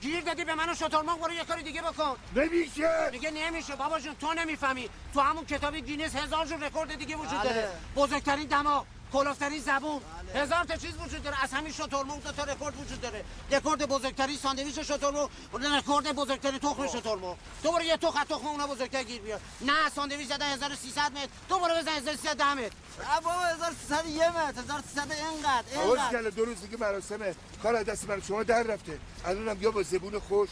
[0.00, 2.16] گیر دادی به من و شترمرغ برو یه کاری دیگه بکن.
[2.36, 3.10] نمیشه.
[3.12, 3.76] میگه نمیشه.
[3.76, 4.88] بابا جون تو نمی‌فهمی.
[5.14, 7.48] تو همون کتاب گینس هزار جور رکورد دیگه وجود بله.
[7.48, 7.68] داره.
[7.96, 8.84] بزرگترین دماغ.
[9.12, 10.00] کلفت‌ترین زبون.
[10.34, 11.44] هزار تا چیز وجود داره.
[11.44, 13.24] از همین شترمرغ دو تا رکورد وجود داره.
[13.50, 15.30] رکورد بزرگترین ساندویچ شترمرغ
[15.78, 20.28] رکورد بزرگترین تخم شترمرغ تو برو یه تخم تخم اونا بزرگتر گیر بیار نه ساندویچ
[20.28, 21.28] زدن 1300 متر.
[21.48, 22.74] تو برو بزن 1310 متر.
[23.22, 24.60] بابا 1301 متر.
[24.60, 26.18] 1300 اینقدر اینقدر.
[26.18, 28.98] گله دو روز دیگه مراسمه کار دست من شما در رفته.
[29.24, 30.48] الانم یا با زبون خوش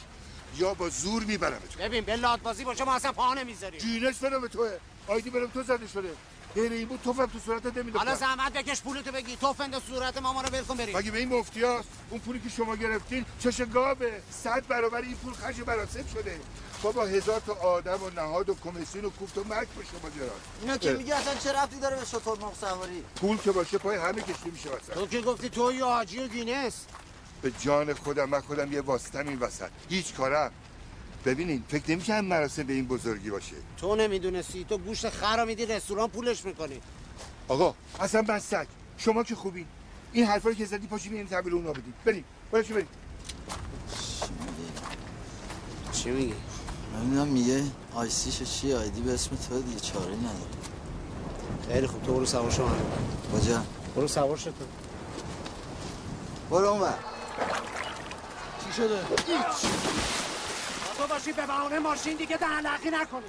[0.56, 1.78] یا با زور می‌برم تو.
[1.78, 3.80] ببین به بازی باشه ما اصلا پا نمی‌ذاریم.
[3.80, 4.78] جینش برم به توه.
[5.08, 6.14] آیدی برم تو زده شده
[6.54, 10.18] غیر این بود توفم تو صورتت نمیده حالا زحمت بکش پولتو بگی تو فند صورت
[10.18, 10.98] ما ما رو ول کن بریم.
[10.98, 14.20] مگه به این مفتی هست اون پولی که شما گرفتین چش گاوه.
[14.30, 16.40] صد برابر این پول خرج مراسم شده.
[16.82, 20.40] بابا هزار تا آدم و نهاد و کمیسیون و کوفت و مرگ به شما گراد
[20.62, 24.22] اینا که میگه اصلا چه رفتی داره به شترمرغ سواری؟ پول که باشه پای همه
[24.22, 26.74] کشتی میشه وسط تو که گفتی تو یا حاجی و گینس.
[27.42, 29.70] به جان خودم من خودم یه واسطم این وسط.
[29.88, 30.52] هیچ کارم.
[31.24, 33.56] ببینین فکر نمیشه هم مراسم به این بزرگی باشه.
[33.76, 36.80] تو نمی‌دونستی تو گوشت خر میدی رستوران پولش می‌کنی.
[37.48, 38.66] آقا اصلا بسک
[38.96, 39.66] شما که خوبین.
[40.12, 41.94] این حرفا رو که زدی پاشی بریم تحویل اونا بدیم.
[42.04, 42.88] بریم بریم بریم.
[45.92, 46.34] چی میگی؟
[46.96, 47.62] نمی‌دونم میگه
[47.94, 50.34] آیسیش چیه آیدی به اسم تو دیگه چاره نداره.
[51.68, 52.68] خیلی خوب تو برو سوار شو.
[53.34, 53.64] کجا؟
[53.96, 54.64] برو سوار شو تو.
[56.50, 56.94] برو اون بر
[58.64, 60.17] چی شده؟ هیچ.
[60.98, 63.24] تو باشی به بهانه ماشین دیگه دهنلقی نکنی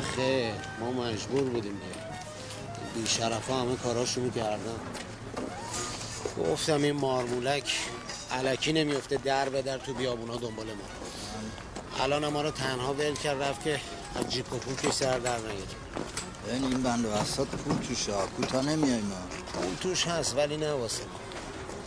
[0.00, 2.04] آخه ما مجبور بودیم دیگه
[2.94, 4.80] بی شرف همه کاراشو می‌کردن
[6.38, 7.78] گفتم این مارمولک
[8.32, 12.04] علکی نمیفته در به در تو بیابونا دنبال ما.
[12.04, 13.80] الان ما رو تنها ول کرد رفت که
[14.16, 15.66] از جیپ و پوکی سر در نگیره
[16.52, 18.26] این این بند و بسات پول توشه ها.
[18.26, 19.16] کوتا نمیای ما.
[19.52, 21.02] پول توش هست ولی نه واسه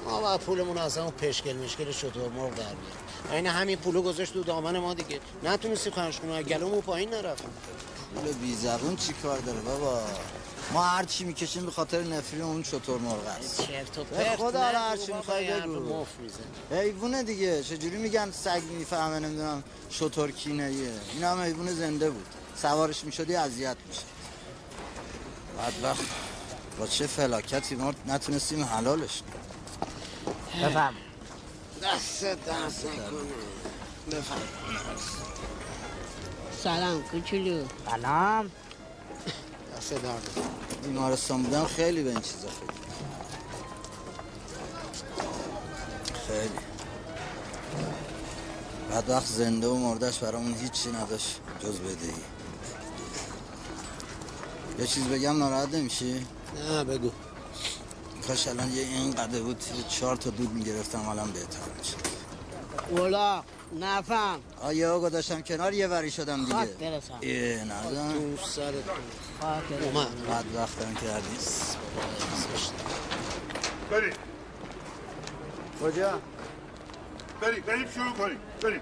[0.05, 0.11] ما.
[0.11, 4.43] ما باید پولمون از همون پشکل مشکل شطور مرغ در این همین پولو گذاشت تو
[4.43, 5.19] دامن ما دیگه.
[5.43, 7.43] نتونستی کنی گلومو پایین نرفت.
[8.15, 10.01] پول بی زبون چی کار داره بابا؟
[10.73, 13.67] ما هر چی می‌کشیم به خاطر نفری اون شطور مرغ است.
[13.67, 15.99] چرت و پرت خدا هر نگو چی می‌خوای بگو.
[16.01, 16.79] مفت می‌زنی.
[16.81, 20.63] حیوونه دیگه چجوری میگن سگ می‌فهمه نمی‌دونم شطور کینه
[21.13, 22.25] این هم حیوان زنده بود.
[22.61, 24.01] سوارش می‌شدی اذیت میشه
[25.59, 26.03] بدبخت.
[26.79, 30.93] با چه فلاکتی ما نتونستیم حلالش کنیم؟ بفهم
[31.83, 33.19] دست دست نکنه.
[34.11, 34.41] بفهم
[36.63, 37.65] سلام کوچولو.
[37.85, 38.51] سلام.
[39.77, 40.29] دست درد.
[40.83, 42.73] بیمارستان بودم خیلی به این چیزا فکر
[46.27, 46.59] خیلی.
[48.89, 52.13] بعد وقت زنده و مردش برامون هیچی نداشت جز بدهی.
[54.79, 56.27] یه چیز بگم ناراحت نمیشی؟
[56.69, 57.11] نه بگو.
[58.27, 61.97] کاش الان یه اینقدر بود چهار تا دود می‌گرفتم الان بهتر می‌شد
[62.89, 63.43] اولا
[63.79, 64.39] نفهم.
[64.61, 66.53] آیه آقا داشتم کنار یه وری شدم دیگه.
[66.53, 67.13] خاک برسم.
[67.21, 68.73] ای ندارم تو سرت
[69.41, 70.27] خاک اومد.
[70.27, 71.37] بعد وقتم کردی.
[73.91, 74.13] بریم.
[75.81, 76.19] کجا؟
[77.41, 78.39] بریم بریم شروع کنیم.
[78.61, 78.81] بریم.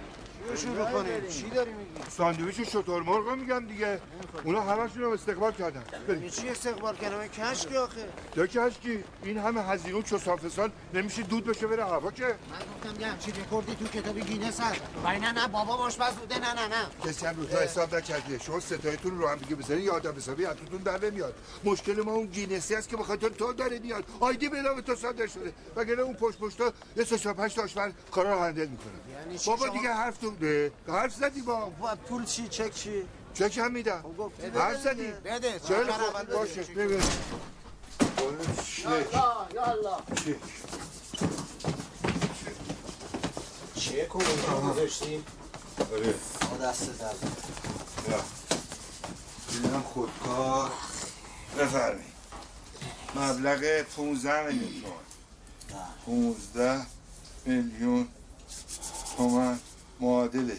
[0.57, 4.01] شروع کنیم؟ چی داری میگی؟ ساندویچ شطور مرغ میگم دیگه.
[4.43, 5.83] اونا همشون رو استقبال کردن.
[6.07, 6.29] بریم.
[6.29, 8.09] چی استقبال کردم کشکی آخه.
[8.35, 12.23] یا کشکی؟ این همه هزینه و چسان فسان نمیشه دود بشه بره هوا که.
[12.23, 14.81] من گفتم یه همچین رکوردی تو کتاب گینس هست.
[15.03, 16.39] ولی نه نه بابا آشپز بوده.
[16.39, 16.85] نه نه نه.
[17.05, 18.39] کسی هم رو تو حساب نکرده.
[18.39, 21.35] شما سه تاییتون رو هم دیگه بزنید یه آدم حسابی ازتون در نمیاد.
[21.63, 24.03] مشکل ما اون گینسی است که به خاطر تو داره میاد.
[24.19, 27.63] ID به نام تو صادر شده وگرنه اون پشت پشتا یه سه چهار پنج تا
[27.63, 30.31] آشپز کارا رو handle می‌کنن؟ یعنی بابا دیگه حرف تو.
[30.87, 34.03] حرف زدی با پول چی چک چی؟ چک هم میدم.
[34.55, 35.07] حرف زدی.
[35.07, 36.35] بده بده.
[36.35, 37.01] باشه ببین.
[38.65, 39.13] چک
[39.55, 40.35] یالا چک
[43.75, 45.23] چیه کنون گذاشتی؟
[45.93, 46.13] آره.
[46.61, 47.05] دست در
[48.11, 48.19] یا
[49.51, 50.71] اینم خودکار.
[51.59, 52.03] بفرمی
[53.15, 54.81] مبلغ 15 میلیون
[56.05, 56.33] تومان.
[56.35, 56.85] 15
[57.45, 58.07] میلیون
[59.17, 59.59] تومن
[59.99, 60.55] معادل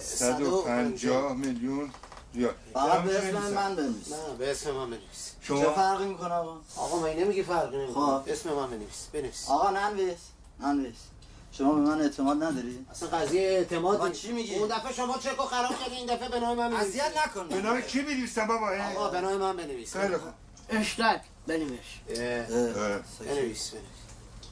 [0.00, 1.90] 150 میلیون
[2.34, 2.52] ریال.
[2.74, 4.12] فقط به اسم من بنویس.
[4.12, 5.32] نه به اسم من بنویس.
[5.42, 8.04] شما- چه فرقی می‌کنه آقا؟ آقا من نمیگی فرقی نمی‌کنه.
[8.18, 8.22] خب.
[8.32, 9.06] اسم من بنویس.
[9.12, 9.48] بنویس.
[9.50, 10.16] آقا ننویس.
[10.60, 10.94] ننویس.
[11.52, 14.20] شما به من اعتماد نداری؟ اصلا قضیه اعتماد آقا نیست.
[14.20, 16.86] چی میگی؟ اون دفعه شما چکو خراب کردی این دفعه به نام من بنویس.
[16.88, 17.48] اذیت نکن.
[17.48, 19.96] به نام کی می‌نویسم بابا؟ آقا به نام من بنویس.
[19.96, 20.32] خیلی خوب.
[20.68, 21.14] اشتک اه.
[21.46, 21.80] بنویس
[23.20, 23.72] بنویس.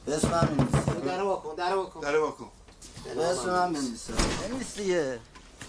[0.07, 1.05] به اسم من بنویس.
[1.05, 2.01] در بکن در بکن.
[2.01, 2.33] به نام
[3.13, 4.11] اسم من بنویس
[4.49, 5.19] بنویس دیگه.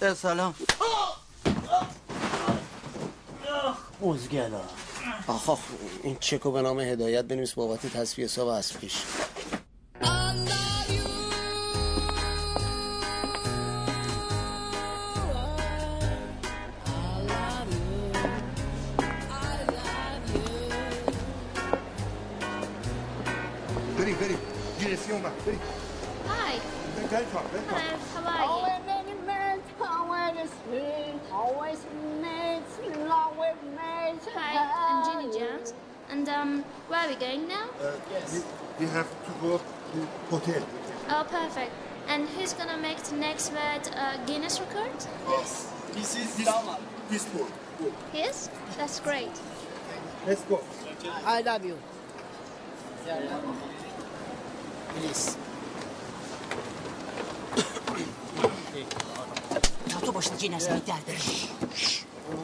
[0.01, 0.55] اه، سلام.
[4.01, 4.61] مزگلا.
[5.27, 5.57] آخا
[6.03, 9.03] این چکو به نام هدایت بنویس بابت تصفیه حساب از پیش
[23.97, 24.37] بریم بریم.
[24.79, 25.59] گیرسی اومد بریم.
[27.09, 28.27] Don't cry, don't.
[28.27, 31.85] Always many men, always sweet, always
[32.21, 32.79] mates,
[36.09, 37.69] And um, where are we going now?
[37.79, 38.43] Uh, yes.
[38.77, 40.63] We, have to go to hotel.
[41.09, 41.71] Oh, perfect.
[42.09, 44.91] And who's gonna make the next world uh, Guinness record?
[45.29, 45.71] Yes.
[45.93, 46.77] This is this, Dama.
[47.09, 47.93] This one.
[48.13, 48.49] Yes?
[48.77, 49.31] That's great.
[50.25, 50.61] Let's go.
[51.25, 51.77] I love you.
[53.05, 53.57] Yeah, I.
[54.99, 55.37] Please.
[59.89, 61.17] تا تو باشد گینس می در بره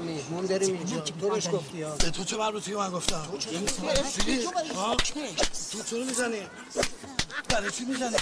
[0.05, 3.27] مهمون داریم اینجا تو بهش گفتی ها به تو چه مربوطی من گفتم؟
[5.71, 6.41] تو چرا می‌زنی؟
[7.49, 8.17] برای چی می‌زنی؟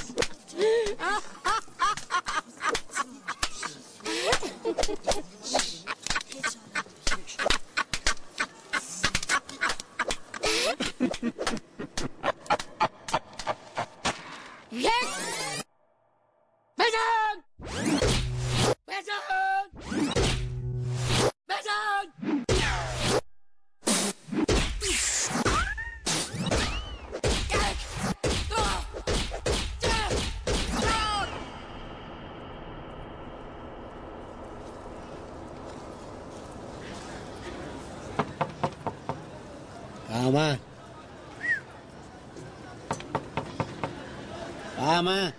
[45.02, 45.34] بهمن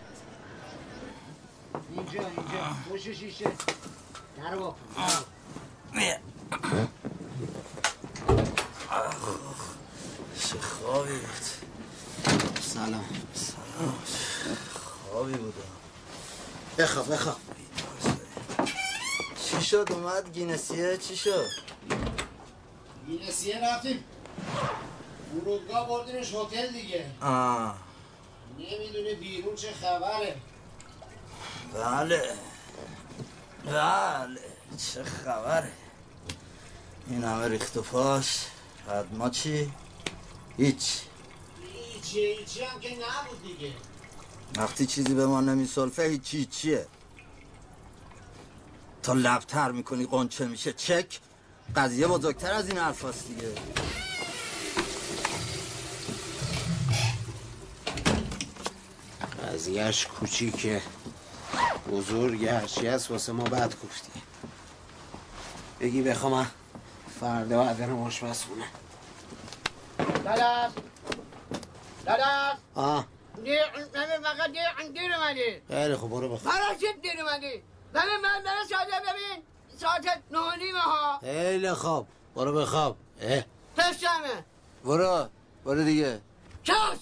[1.90, 2.76] اینجا اینجا.
[2.90, 3.44] پشت شیشه.
[4.36, 4.74] در بکن
[10.40, 11.46] چه خوابی بود.
[12.60, 13.04] سلام.
[15.10, 15.52] خوابی بودم.
[16.78, 17.36] بخواب بخواب
[19.44, 21.48] چی شد؟ اومد گینسیه؟ چی شد؟
[23.06, 24.04] گینسیه رفتیم.
[25.32, 27.10] فرودگاه بردیمش هتل دیگه.
[27.20, 27.81] آه.
[28.82, 30.36] نمی‌دونه بیرون چه خبره؟
[31.74, 32.22] بله.
[33.64, 34.40] بله.
[34.78, 35.72] چه خبره.
[37.06, 38.46] این همه ریخت و پاش.
[38.86, 39.72] بعد ما چی؟
[40.56, 41.00] هیچ.
[41.94, 43.72] هیچی هیچی هم که نبود دیگه.
[44.56, 46.86] وقتی چیزی به ما نمیسلفه هیچی هیچیه.
[49.02, 50.72] تا لبتر می‌کنی قنچه میشه.
[50.72, 51.20] چک.
[51.76, 53.52] قضیه بزرگتر از این حرفاست دیگه.
[59.62, 60.82] قضیهش کوچیکه.
[61.92, 64.22] بزرگ هرچی هست واسه ما بد گفتی.
[65.80, 66.46] بگی بخوام من
[67.20, 68.64] فردا باید برم آشپزخونه.
[70.24, 70.72] داداش
[72.06, 73.06] داداش آه.
[73.44, 73.62] دیر
[74.22, 75.62] فقط دیر دیر اومدی.
[75.68, 77.62] خیلی خوب برو بخور برای چی دیر اومدی؟
[77.94, 79.42] ببین من برای ساعت ببین
[79.78, 81.18] ساعت نه و نیمه ها.
[81.18, 82.06] خیلی خوب.
[82.34, 82.96] برو بخواب.
[83.20, 83.44] اه.
[83.76, 84.44] تشتمه
[84.84, 85.28] برو.
[85.64, 86.20] برو دیگه.
[86.62, 86.98] چاش.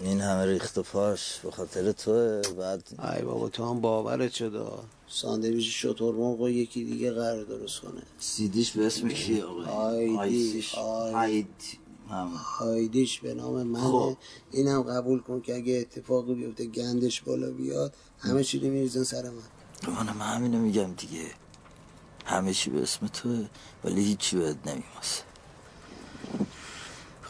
[0.00, 2.82] این همه ریخت و پاش به خاطر توه بعد
[3.16, 4.60] ای بابا تو هم باورت شده
[5.08, 8.02] ساندویچ شترمرغ یکی دیگه قرار درست کنه.
[8.18, 11.46] سیدیش به اسم کیه آقا؟ ID آیسیش آی- آید
[12.10, 12.30] هم
[12.60, 13.84] ID ش به نام منه.
[13.90, 14.16] خب.
[14.50, 19.22] اینم قبول کن که اگه اتفاقی بیفته گندش بالا بیاد همه چی رو میریزن سر
[19.22, 19.92] من.
[19.94, 21.24] من هم همینو میگم دیگه.
[22.24, 23.46] همه چی به اسم توه
[23.84, 25.22] ولی هیچی بهت نمیماسه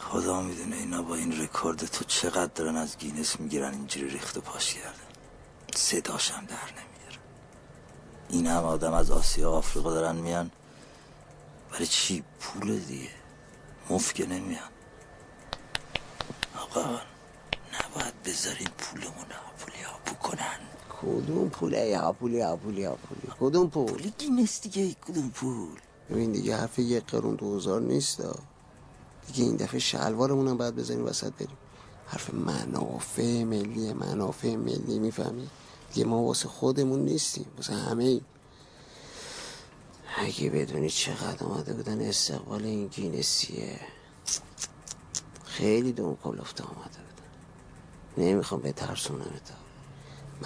[0.09, 4.41] خدا می‌دونه اینا با این رکورد تو چقدر دارن از گینس می‌گیرن اینجوری ریخت و
[4.41, 5.09] پاش کردن
[5.75, 7.19] صداشم در نمیاره.
[8.29, 10.51] این هم آدم از آسیا و آفریقا دارن میان.
[11.71, 13.09] برای چی پول دیگه؟
[13.89, 14.69] مفت که نمیان.
[16.57, 16.81] آقا
[17.73, 20.59] نباید بذاریم پولمون آپولی آپو کنن.
[21.01, 25.79] کدوم پوله آپولی آپولی آپولی کدوم پول؟ پول گینس دیگه کدوم پول؟
[26.09, 28.39] ببین دیگه حرف یک قرون دو هزار نیست دا.
[29.33, 31.57] دیگه این دفعه شلوارمون هم باید بزنیم وسط بریم.
[32.07, 35.49] حرف منافع ملی منافع ملی می‌فهمی.
[35.93, 38.25] دیگه ما واسه خودمون نیستیم واسه همه ایم
[40.17, 43.79] اگه بدونی چقدر آمده بودن استقبال این گینسیه.
[45.45, 48.27] خیلی دون کلفته آمده بودن.
[48.29, 49.53] نمی‌خوام به ترسونم تا.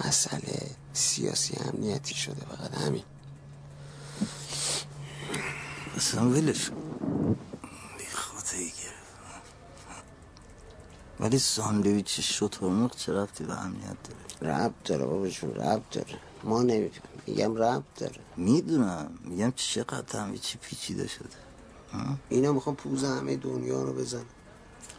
[0.08, 3.04] مسئله سیاسی امنیتی شده فقط همین.
[5.96, 7.36] اصلا ولش کن.
[7.98, 9.04] بی خاطری گرفت
[11.20, 13.96] ولی ساندویچ شطرمخ چه رفتی به امنیت
[14.40, 16.18] داره؟ رب داره باباشون رب داره.
[16.44, 18.20] ما نمیفهم میگم رب داره.
[18.36, 21.28] می‌دونم میگم چقدر همه چی پیچیده شده؟
[22.28, 24.24] اینا می‌خوام پوز همه دنیا رو بزن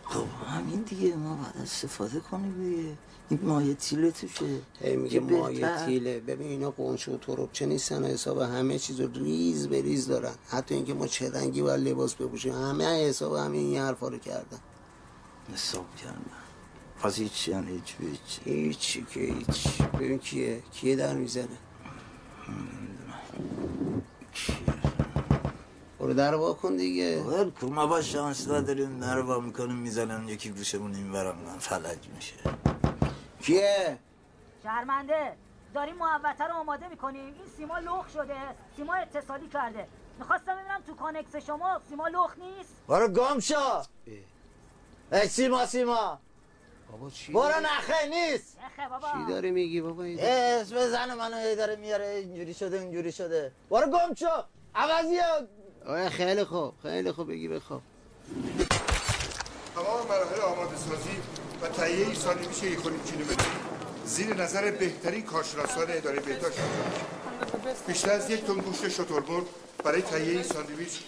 [0.06, 2.98] خب همین دیگه ما باید استفاده کنیم دیگه.
[3.30, 4.46] این مایه تیله توشه.
[4.82, 5.86] هی میگه مایه.
[5.86, 6.20] تیله.
[6.20, 10.08] ببین اینا قنچه و تروب چه نیستن و حساب همه چیز رو ریز به ریز
[10.08, 10.34] دارن.
[10.50, 12.54] حتی اینکه ما چه رنگی باید لباس بپوشیم.
[12.54, 14.60] همه حساب همه این حرفا رو کردن.
[15.54, 16.26] حساب کردن
[17.04, 19.82] پس هیچ یعنی هیچ به هیچ هیچی که هیچ.
[19.82, 21.58] ببین کیه؟ کیه در می‌زنه؟
[26.00, 27.24] برو در وا کن دیگه.
[27.24, 27.68] ول کن.
[27.68, 32.36] ما با شانس نداریم نرو با می‌کنیم می‌زنن یکی گوشمون این برم من فلج میشه.
[33.42, 34.00] کیه؟
[34.64, 35.36] شرمنده.
[35.74, 38.38] داریم محوطه رو آماده می‌کنیم این سیما لخ شده.
[38.76, 39.88] سیما اتصالی کرده.
[40.20, 43.84] می‌خواستم ببینم تو کانکس شما سیما لخ نیست؟ برو گم شو.
[44.06, 44.24] ای
[45.24, 46.20] سیما سیما.
[46.92, 48.58] بابا چی؟ برو نخه نیست.
[48.66, 49.08] نخه بابا.
[49.08, 53.52] چی داری میگی بابا؟ این اسم زن منو هی داره میاره اینجوری شده اینجوری شده.
[53.70, 54.44] برو گم شو.
[54.76, 55.42] عوضی ها.
[55.86, 57.82] آه خیلی خوب خیلی خوب بگی بخواب.
[59.76, 61.18] تمام مراحل آماده سازی
[61.62, 63.48] و تهیه ساندویچ یک و نیم کیلومتری
[64.06, 66.60] زیر نظر بهترین کارشناسان اداره بهداشت.
[67.88, 69.46] بیشتر از یک تن گوشت شترمرغ
[69.84, 71.00] برای تهیه ساندویچ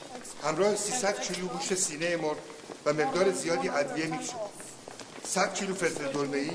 [0.43, 2.37] همراه 300 کیلو گوشت سینه مرغ
[2.87, 4.35] و مقدار زیادی ادویه میکس شد
[5.27, 6.51] 100 کیلو فلفل دلمه‌ای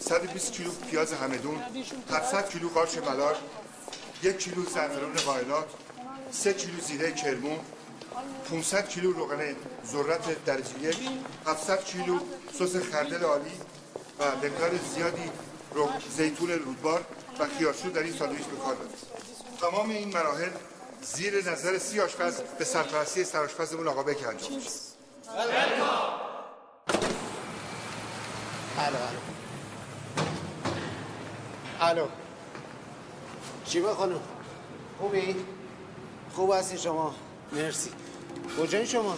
[0.00, 1.62] 120 کیلو پیاز همدون
[2.10, 3.36] 700 کیلو قارچ ملارد
[4.22, 5.64] یک کیلو زعفران قائنات
[6.30, 7.58] سه کیلو زیره کرمون
[8.50, 9.56] 500 کیلو روغن
[9.86, 10.96] ذرت درجه یک
[11.46, 12.18] 700 کیلو
[12.58, 13.52] سس خردل عالی
[14.18, 15.30] و مقدار زیادی
[15.74, 17.04] روغن زیتون رودبار
[17.38, 18.76] و خیارشور در این ساندویچ به کار
[19.60, 20.50] تمام این مراحل
[21.02, 24.60] زیر نظر سی آشپز به سرپرستی سرآشپزمون آقا بک انجام
[25.28, 25.40] الو
[28.78, 28.98] الو.
[31.80, 32.06] الو.
[33.64, 34.20] چی بخونم
[34.98, 35.36] خوبی؟
[36.34, 37.14] خوب هستی شما.
[37.52, 37.90] مرسی.
[38.58, 39.16] کجایی شما؟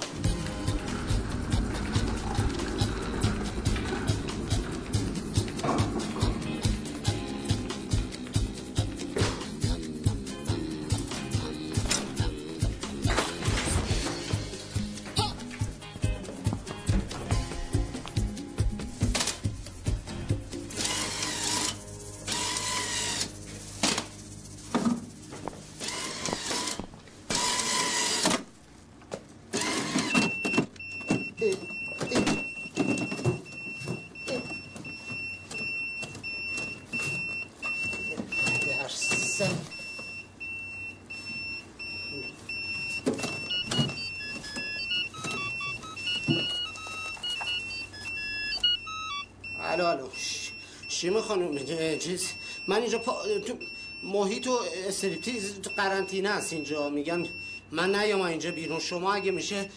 [51.28, 51.58] خانم
[51.98, 52.30] چیز
[52.68, 53.22] من اینجا پا...
[53.46, 53.54] تو
[54.02, 54.58] محیط و
[54.88, 56.88] استریپتیز قرنطینه است اینجا.
[56.88, 57.26] میگن
[57.72, 58.80] من نیام اینجا بیرون.
[58.80, 59.70] شما اگه میشه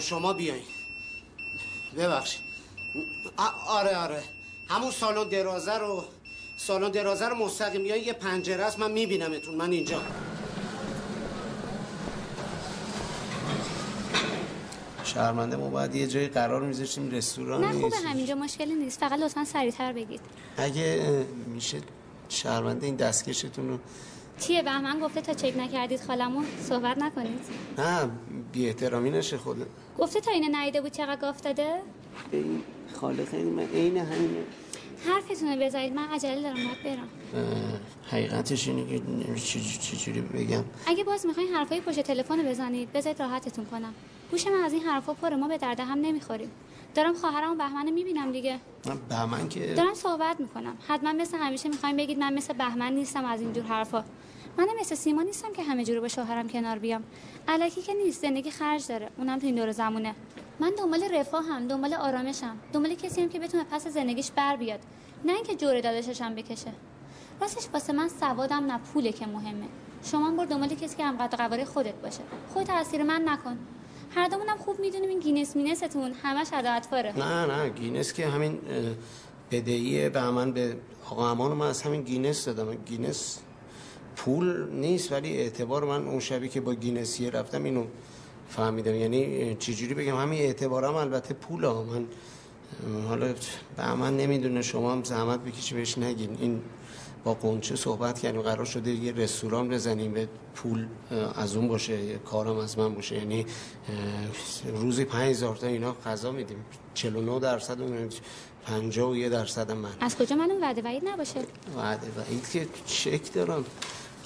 [0.00, 0.62] شما بیاین.
[1.98, 2.40] ببخشید.
[3.36, 4.22] آ- آره آره.
[4.68, 6.04] همون سالن درازه رو
[6.56, 7.82] سالن درازه رو مستقیم.
[7.82, 9.54] بیاین یه پنجره است من میبینمتون.
[9.54, 10.02] من اینجا.
[15.14, 17.96] شرمنده ما باید یه جایی قرار میذاشتیم رستوران نه خوبه.
[17.96, 19.00] همینجا مشکلی نیست.
[19.00, 20.20] فقط لطفا سریعتر بگید.
[20.56, 21.02] اگه
[21.46, 21.78] میشه
[22.28, 23.78] شرمنده این دستکشتون رو
[24.38, 27.40] چیه؟ بهمن گفته تا چک نکردید خالمو صحبت نکنید.
[27.78, 28.10] نه
[28.52, 29.66] بی احترامی نشه خود
[29.98, 31.80] گفته تا اینه نیده بود چقدر گفت داده؟
[32.32, 32.62] این
[33.00, 34.44] خاله خیلی من عین همینه.
[35.06, 35.92] حرفتون رو بذارید.
[35.92, 37.08] من عجله دارم باید برم.
[38.10, 39.00] حقیقتش اینه که
[39.80, 40.64] چجوری بگم.
[40.86, 43.94] اگه باز می‌خواین حرفای پشت تلفن بزنید بذارید راحتتون کنم.
[44.30, 46.50] گوش من از این حرفا پره ما به درد هم نمی‌خوریم.
[46.94, 48.58] دارم خواهرمو بهمن می‌بینم دیگه.
[48.86, 50.76] من بهمن که دارم صحبت می‌کنم.
[50.88, 54.04] حتما مثل همیشه می‌خوایم بگید من مثل بهمن نیستم از اینجور حرفا.
[54.58, 57.02] من مثل سیما نیستم که همه جوره با شوهرم کنار بیام.
[57.48, 59.08] الکی که نیست زندگی خرج داره.
[59.18, 60.14] اونم تو این دور زمونه.
[60.60, 62.56] من دنبال رفاهم دنبال آرامشم.
[62.72, 64.80] دنبال کسی هم که بتونه پس زندگیش بر بیاد.
[65.24, 66.72] نه اینکه جور داداششم بکشه.
[67.40, 69.66] راستش واسه من سوادم نه پوله که مهمه.
[70.04, 72.20] شما برو دنبال کسی که هم قد خودت باشه.
[72.54, 73.58] خود تاثیر من نکن.
[74.14, 76.12] هر دومونم خوب می‌دونیم این گینس مینستون.
[76.22, 78.58] همش اطفاره نه نه گینس که همین
[79.50, 80.76] بدهی به من به
[81.10, 82.74] آقا امان من از همین گینس دادم.
[82.74, 83.38] گینس
[84.16, 87.84] پول نیست ولی اعتبار من اون شبی که با گینسیه رفتم اینو
[88.48, 88.94] فهمیدم.
[88.94, 92.06] یعنی چجوری بگم؟ همین اعتبارم البته پول ها من
[93.08, 93.34] حالا
[93.76, 94.62] به من نمی‌دونه.
[94.62, 96.36] شما هم زحمت بکشی بهش نگین.
[96.40, 96.62] این
[97.24, 98.42] با قنچه صحبت کردیم.
[98.42, 100.86] قرار شده یه رستوران بزنیم به پول
[101.34, 103.16] از اون باشه کارم از من باشه.
[103.16, 103.46] یعنی
[104.74, 106.64] روزی پنج هزار تا اینا غذا میدیم.
[106.94, 108.08] 49 درصد اون
[108.66, 109.90] 51 درصد من.
[110.00, 111.40] از کجا من اون وعده وعید نباشه؟
[111.76, 113.64] وعده وعید که چک دارم.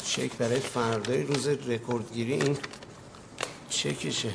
[0.05, 2.57] چک برای فردای روز رکوردگیری این
[3.69, 4.35] چکشه.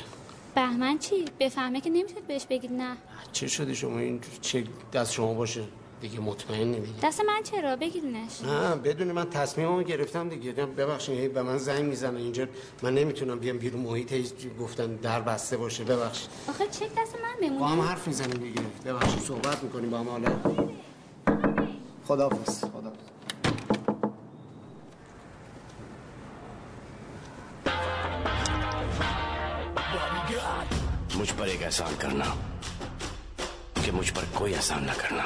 [0.54, 2.96] بهمن چی؟ بفهمه که نمی‌تونید بهش بگید نه.
[3.32, 5.64] چه شده شما این چک دست شما باشه؟
[6.01, 11.27] دیگه مطمئن دیگه دست من چرا بگیرینش نه بدونی من تصمیممو گرفتم دیگه ببخشید هی
[11.27, 12.47] به من زنگ میزنه اینجا
[12.83, 14.25] من نمیتونم بیام بیرون محیط هی
[14.59, 18.61] گفتن در بسته باشه ببخشید آخه چک دست من بمونه با هم حرف میزنیم دیگه
[18.85, 20.29] ببخشید صحبت میکنیم با هم حالا
[22.07, 23.05] خداحافظ خداحافظ
[31.17, 32.25] मुझ पर एक एहसान करना
[33.83, 35.25] कि मुझ पर कोई एहसान ना करना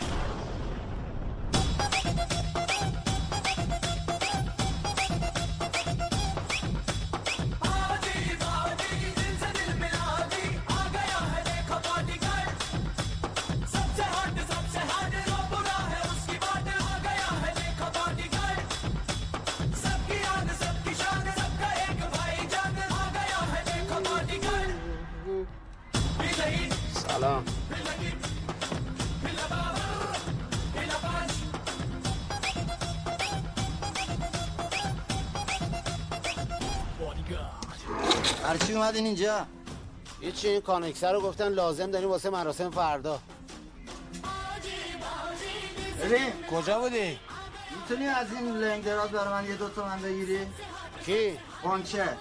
[38.94, 39.46] اومدین اینجا.
[40.20, 43.18] هیچی این کانکسر رو گفتن لازم داریم واسه مراسم فردا.
[46.02, 47.18] ببین کجا بودی؟
[47.80, 50.46] می‌تونی از این لنگ دراز برای من یه دو تومن بگیری؟
[51.06, 52.16] کی؟ قنچه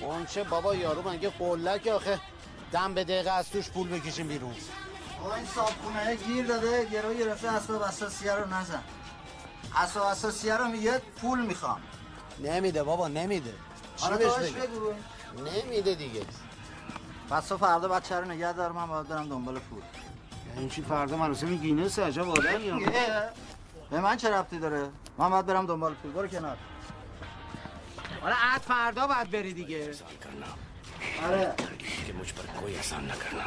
[0.00, 2.20] قنچه بابا یارو مگه قلک آخه.
[2.72, 4.54] دم به دقیقه از توش پول بکشیم بیرون.
[5.20, 8.82] آقا این صابخونه گیر داده گرو گرفته اسباب اساسیه رو نزن.
[9.76, 11.80] اسباب اساسیه رو میگه پول می‌خوام.
[12.38, 13.54] نمیده بابا نمیده.
[13.96, 14.94] چی بهش بگم؟ بگو.
[15.36, 16.26] نمیده دیگه.
[17.30, 19.82] پس تو فردا بچه رو نگه دارم من باید برم دنبال پول.
[20.56, 22.86] این چی فردا مراسم گینس عجب آدمی
[23.90, 24.88] به من چه ربطی داره؟
[25.18, 26.12] من باید برم دنبال پول.
[26.12, 26.56] برو کنار.
[28.20, 29.94] حالا عد فردا باید بری دیگه.
[31.24, 31.54] آره.
[32.06, 33.46] که مجھ پر کوئی احسان نہ کرنا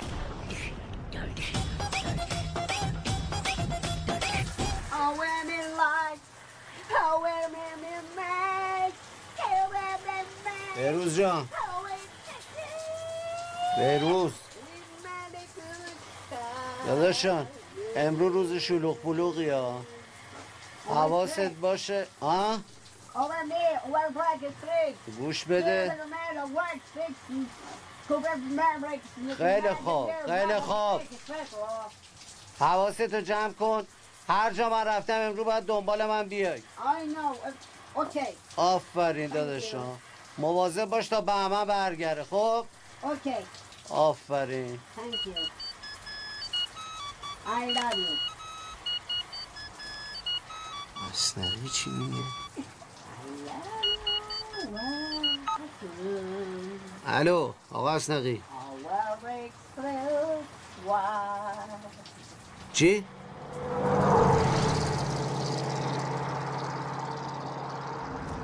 [11.15, 11.64] جان.
[13.77, 14.31] بهروز
[16.88, 17.47] داداشان
[17.95, 19.81] امرو روز شلوغ پلوغی ها.
[20.89, 22.07] حواست باشه.
[22.22, 22.57] ها.
[25.19, 25.97] گوش بده.
[29.38, 31.02] خیلی خوب، خیلی خوب.
[32.60, 33.88] حواستو جمع کن.
[34.30, 36.61] هر جا من رفتم امرو باید دنبال من بیای.
[38.57, 39.97] آفرین داداشان.
[40.38, 42.65] مواظب باش تا بهمن برگره خب؟
[43.06, 43.64] okay.
[43.89, 45.33] آفرین Thank you.
[47.47, 48.15] I love you.
[51.11, 52.23] مصنوی چی میگه
[57.07, 58.41] الو آقا اسنقی
[62.73, 63.03] چی؟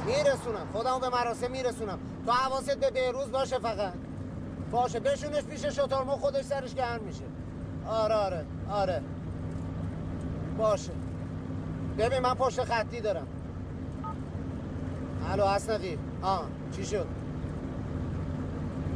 [0.06, 3.94] میرسونم خودمو به مراسم میرسونم تو حواست به بهروز باشه فقط
[4.72, 7.24] باشه بشونش پیش شترمو خودش سرش گرم میشه.
[7.88, 9.02] آره آره آره.
[10.58, 10.92] باشه.
[11.98, 13.28] ببین من پشت خطی دارم.
[15.32, 16.46] الو اسنقی آه
[16.76, 17.08] چی شد؟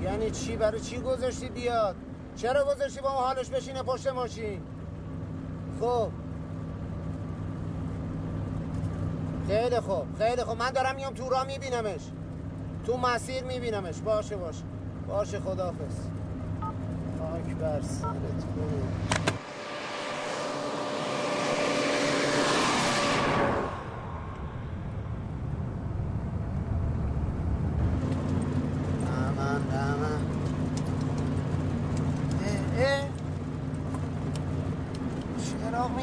[0.03, 1.95] یعنی چی؟ برای چی گذاشتی بیاد؟
[2.35, 4.61] چرا گذاشتی با ما حالش بشینه پشت ماشین؟
[5.79, 6.09] خب.
[9.47, 10.57] خیلی خوب خیلی خوب.
[10.57, 12.01] من دارم میام تو راه میبینمش.
[12.85, 13.99] تو مسیر میبینمش.
[13.99, 14.63] باشه باشه.
[15.07, 15.95] باشه خداحافظ.
[17.19, 18.85] خاک بر سرت برو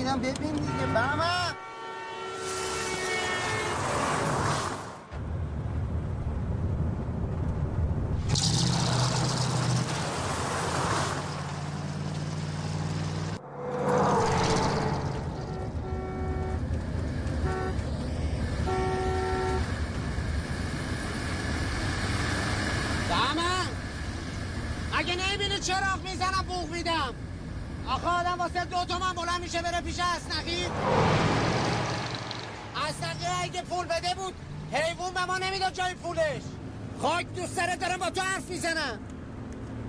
[0.03, 1.53] میدم ببین دیگه بهمن
[23.09, 23.67] بهمن
[25.33, 27.15] اگه نمی‌بینی چراغ می‌زنم بوغ میدم؟
[27.89, 30.67] آخه آدم واسه دو تومن بلند میشه بره پیش اسنقی.
[32.89, 34.35] اسنقی اگه پول بده بود
[34.73, 36.43] حیوان به ما نمی‌داد جای پولش.
[37.03, 38.99] خاک دوست داره دارم با تو حرف می‌زنم.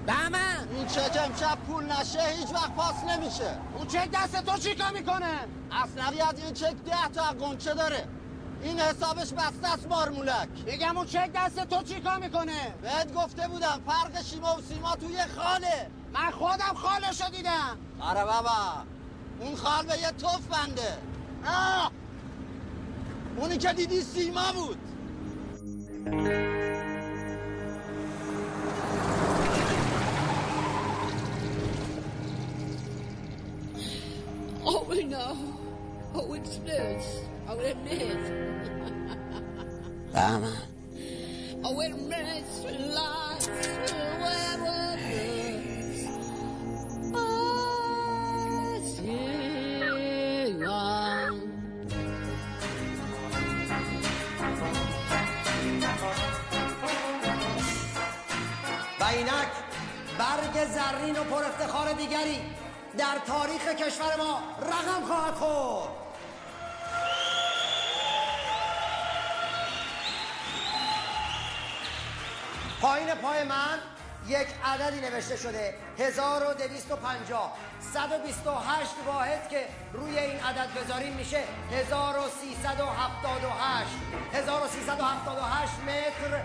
[0.05, 0.67] بهمن.
[0.75, 3.57] این چک امشب پول نشه هیچ وقت پاس نمیشه.
[3.77, 5.39] اون چک دست تو چیکار می‌کنه؟
[5.71, 8.07] اصنقی از این چک ده تا قنچه داره.
[8.61, 13.81] این حسابش بسته است مارمولک میگم اون چک دست تو چیکار می‌کنه بهت گفته بودم
[13.87, 18.83] فرق شیما و سیما توی خاله من خودم خالشو دیدم آره بابا
[19.39, 20.97] اون خال به یه توف بنده
[21.45, 21.91] آه!
[23.37, 24.77] اونی که دیدی سیما بود
[34.65, 35.35] Oh, we know.
[36.15, 37.32] Oh, it's this.
[37.49, 38.29] Oh, it admits.
[40.13, 40.57] بهمن
[41.65, 42.63] Oh, it admits
[42.97, 43.47] lies.
[44.21, 46.07] Where was this?
[47.13, 51.33] Oh, sing on.
[58.99, 59.51] و اینک
[60.17, 62.41] برگ زرین و پر افتخار دیگری
[62.97, 66.02] در تاریخ کشور ما رقم خواهد خورد
[72.83, 73.79] پایین پای من
[74.27, 75.73] یک عددی نوشته شده.
[75.99, 77.57] 1250
[77.93, 83.89] 128 واحد که روی این عدد بذاریم میشه 1378
[84.33, 86.41] 1378 متر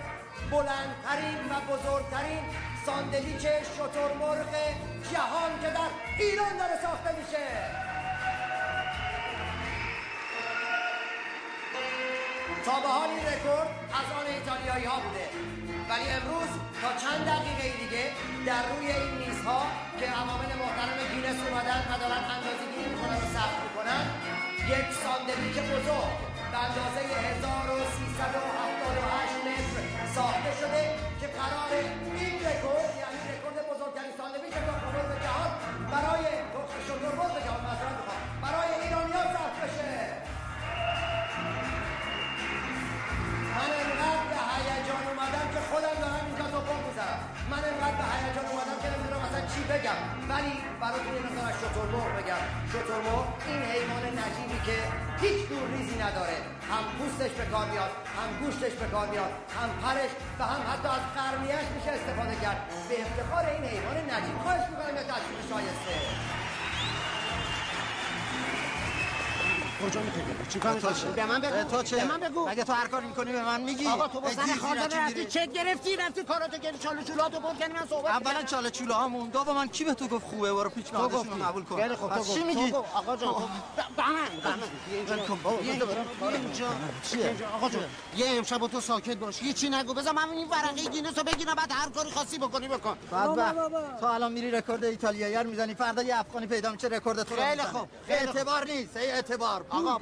[0.51, 2.45] بلندترین و بزرگترین
[2.87, 4.55] ساندویچ شترمرغ
[5.13, 5.89] جهان که در
[6.19, 7.88] ایران داره ساخته میشه.
[12.67, 13.71] تا به حال این رکورد
[14.01, 15.27] از آن ایتالیایی ها بوده.
[15.91, 16.51] ولی امروز
[16.81, 18.05] تا چند دقیقه دیگه
[18.49, 19.61] در روی این میزها
[19.99, 24.03] که عوامل محترم گینس اومدن و دارن اندازه گیری می‌کنن و ثبت می‌کنن
[24.75, 26.17] یک ساندویچ بزرگ
[26.53, 27.01] به اندازه
[27.31, 29.75] 1378 متر
[30.15, 30.83] ساخته شده
[31.21, 31.71] که قرار
[50.39, 52.43] ولی براتون یه مثلا شترمرغ بگم.
[53.49, 54.79] این حیوان نجیبی که
[55.23, 56.37] هیچ دور ریزی نداره.
[56.71, 60.89] هم پوستش به کار میاد هم گوشتش به کار میاد هم پرش و هم حتی
[60.97, 62.59] از قرنیش میشه استفاده کرد.
[62.89, 64.39] به افتخار این حیوان نجیب.
[64.43, 65.95] خواهش می‌کنم تصویر شایسته.
[69.87, 71.65] کجا می‌خوای چیکار می‌کنی؟ به من بگو.
[71.71, 72.49] تو چه؟ به من بگو.
[72.49, 75.25] اگه تو هر کاری می‌کنی به من میگی؟ آقا تو با رچی رفتی.
[75.25, 78.43] چک گرفتی رفتی کاراتو کردی چالو چولاتو برد کردی من صحبت اولا.
[78.43, 80.87] چاله چوله هامون دوم من کی به تو گفت خوبه؟ برو پیچ.
[80.93, 81.77] رو قبول کن.
[81.77, 82.73] خیلی خوب تو پس گفت چی میگی.
[82.73, 83.47] آقا جان خب
[85.61, 85.87] اینجا.
[87.13, 87.49] بیا اینجا.
[87.55, 87.85] آقا جان
[88.17, 89.43] یه امشب تو ساکت باش.
[89.43, 89.95] یه چی نگو.
[89.95, 92.97] بذار من این ورقه گینس رو بگیرم بعد هر کاری خاصی بکنی بکن.
[93.11, 95.75] بعد تو الان میری رکورد ایتالیایی رو می‌زنی.
[95.75, 97.63] فردا یه افغانی پیدا میشه رکورد تو خیلی.
[97.63, 98.37] خوب، خیلی خوب.
[98.37, 98.97] اعتبار نیست.
[98.97, 99.65] ای اعتبار.
[99.71, 99.99] آقا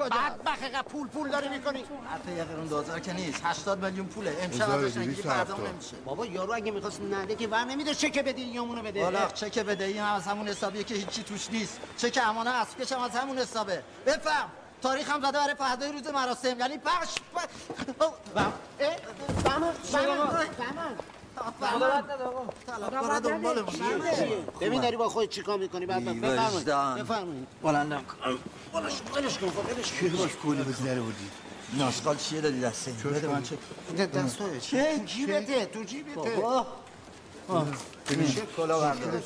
[0.46, 1.84] بخه پول پول داری می‌کنی.
[2.14, 3.40] حتی یه قرون دوزار که نیست.
[3.44, 4.36] 80 میلیون پوله.
[4.40, 5.56] امشب ازش نگیری فردا.
[5.56, 9.02] نمیشه بابا یارو اگه می‌خواست نده که ور نمیده چک بده یامونو بده.
[9.02, 11.80] والا چک بدهی هم از همون حسابیه که هیچی توش نیست.
[11.96, 13.82] چک امانه اسبکش هم از همون حسابه.
[14.06, 14.48] بفهم.
[14.82, 16.60] تاریخ هم زده برای فردای روز مراسم.
[16.60, 17.14] یعنی پخش
[18.34, 20.96] بهمن طلبکارا دنبالمون
[24.60, 26.64] ببین داری با خودت چیکار می‌کنی بعد بفرمایید.
[27.04, 28.38] بفرمایید بلندم کن
[28.74, 31.30] ولش ولش کن ولش کن باش کولی بزی نره بودی
[31.78, 33.58] ناسقال چیه دادی دسته بده من چک
[34.12, 36.66] دست توه چه؟ جیبته تو جیبته بابا
[38.10, 39.22] ببین چه کلا بردار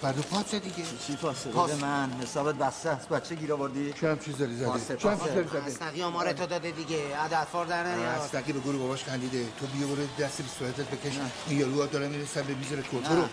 [0.00, 0.84] فردا پاسه دیگه.
[1.06, 1.70] چی پاسه پاس.
[1.70, 3.08] بده من حسابت بسته است.
[3.08, 5.22] بچه گیر آوردی؟ چند چیز داری پاسه، زده چند.
[5.22, 7.16] چیز داری زده استقی آماره تو داده دیگه.
[7.16, 8.18] عدد در نمیاد.
[8.18, 9.44] استقی به گروه باباش خندیده.
[9.60, 11.18] تو بیا برو دست به صورتت بکش.
[11.48, 13.08] این یارو داره می‌رسن به میز رکورد.
[13.08, 13.24] برو.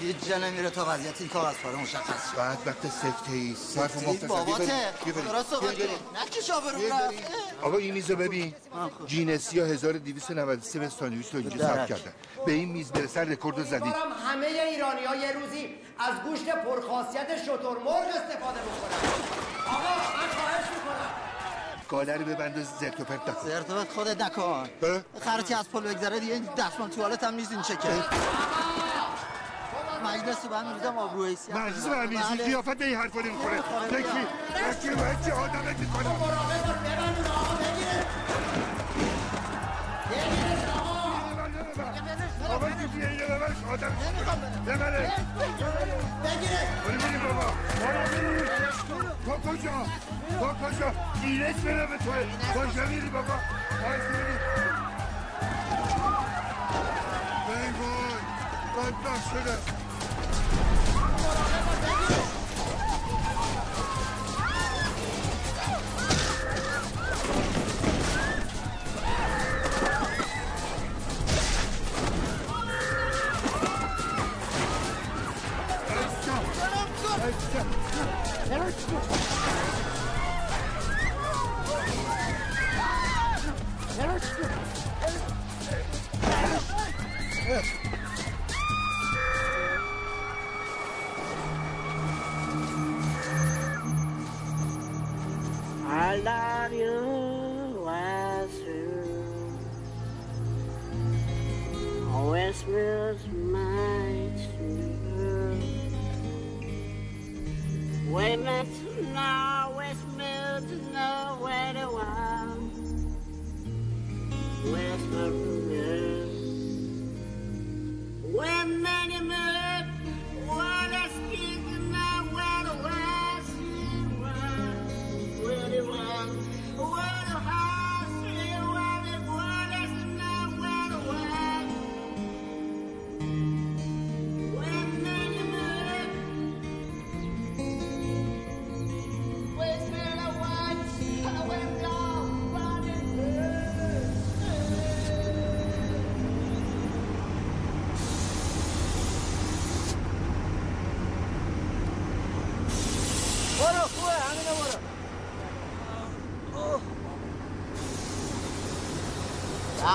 [0.00, 3.98] هیچ جا نمیره تا وضعیت این کاغذ پاره مشخص شه بعد وقت سکته ای سکته
[3.98, 4.26] ای مختصر.
[4.26, 4.72] باباته.
[5.28, 5.98] درست صحبت بیا بریم.
[5.98, 6.18] کن.
[6.20, 7.06] نه که شابرو بیا رفت.
[7.06, 7.20] بریم.
[7.62, 8.54] آقا این میزو ببین
[9.06, 11.88] جینسی ها 1293 به ساندویچ رو اینجا ثبت درک.
[11.88, 12.12] کردن
[12.46, 13.92] به این میز برسن رکورد رو زدی
[14.26, 19.10] همه ایرانی ها یه روزی از گوشت پرخاصیت شترمرغ استفاده بکنن
[19.66, 21.10] آقا من خواهش می‌کنم
[21.88, 24.68] گاله رو ببند و زرت و پرت نکن زرت و پرت خودت نکن
[25.20, 27.88] خرطی از پل بگذره دیگه این دستمال توالت هم نیست این چکه
[30.04, 32.44] مجلس رو هم میریزم آبرو حیثیت مجلس رو هم؟ بله.
[32.44, 33.56] قیافت به این حرفا نمی‌خوره.
[33.92, 34.00] یکی
[34.70, 34.88] یکی
[35.80, 36.16] می‌کنم
[42.50, 43.92] آقا کسی اینو ببرش آدم
[44.66, 45.12] ببره
[47.24, 47.52] بابا
[49.24, 49.86] تو کجا
[50.40, 53.34] تو کجا گیرش بره به توه کجا میری بابا
[54.10, 54.30] میری
[61.22, 62.29] Oh,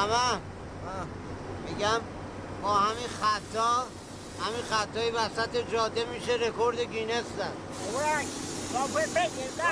[0.05, 0.41] تمام
[1.69, 2.01] میگم
[2.63, 3.83] با همین خطا
[4.45, 7.53] همین خطای وسط جاده میشه رکورد گینس زد.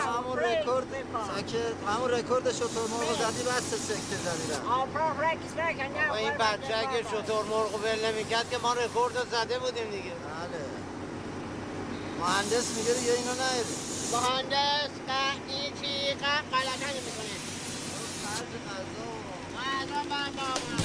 [0.05, 0.87] همون رکورد
[1.35, 4.61] ساکت همون رکورد شترمرغ زدی بس سکته زدی رفت.
[6.09, 10.11] با این بچه اگه شترمرغ ول نمی‌کرد که ما رکورد زده بودیم دیگه.
[10.11, 10.63] بله.
[12.19, 13.75] مهندس میگه دیگه اینو نهیدی.
[14.13, 14.82] مهندس.
[20.25, 20.82] چی غلط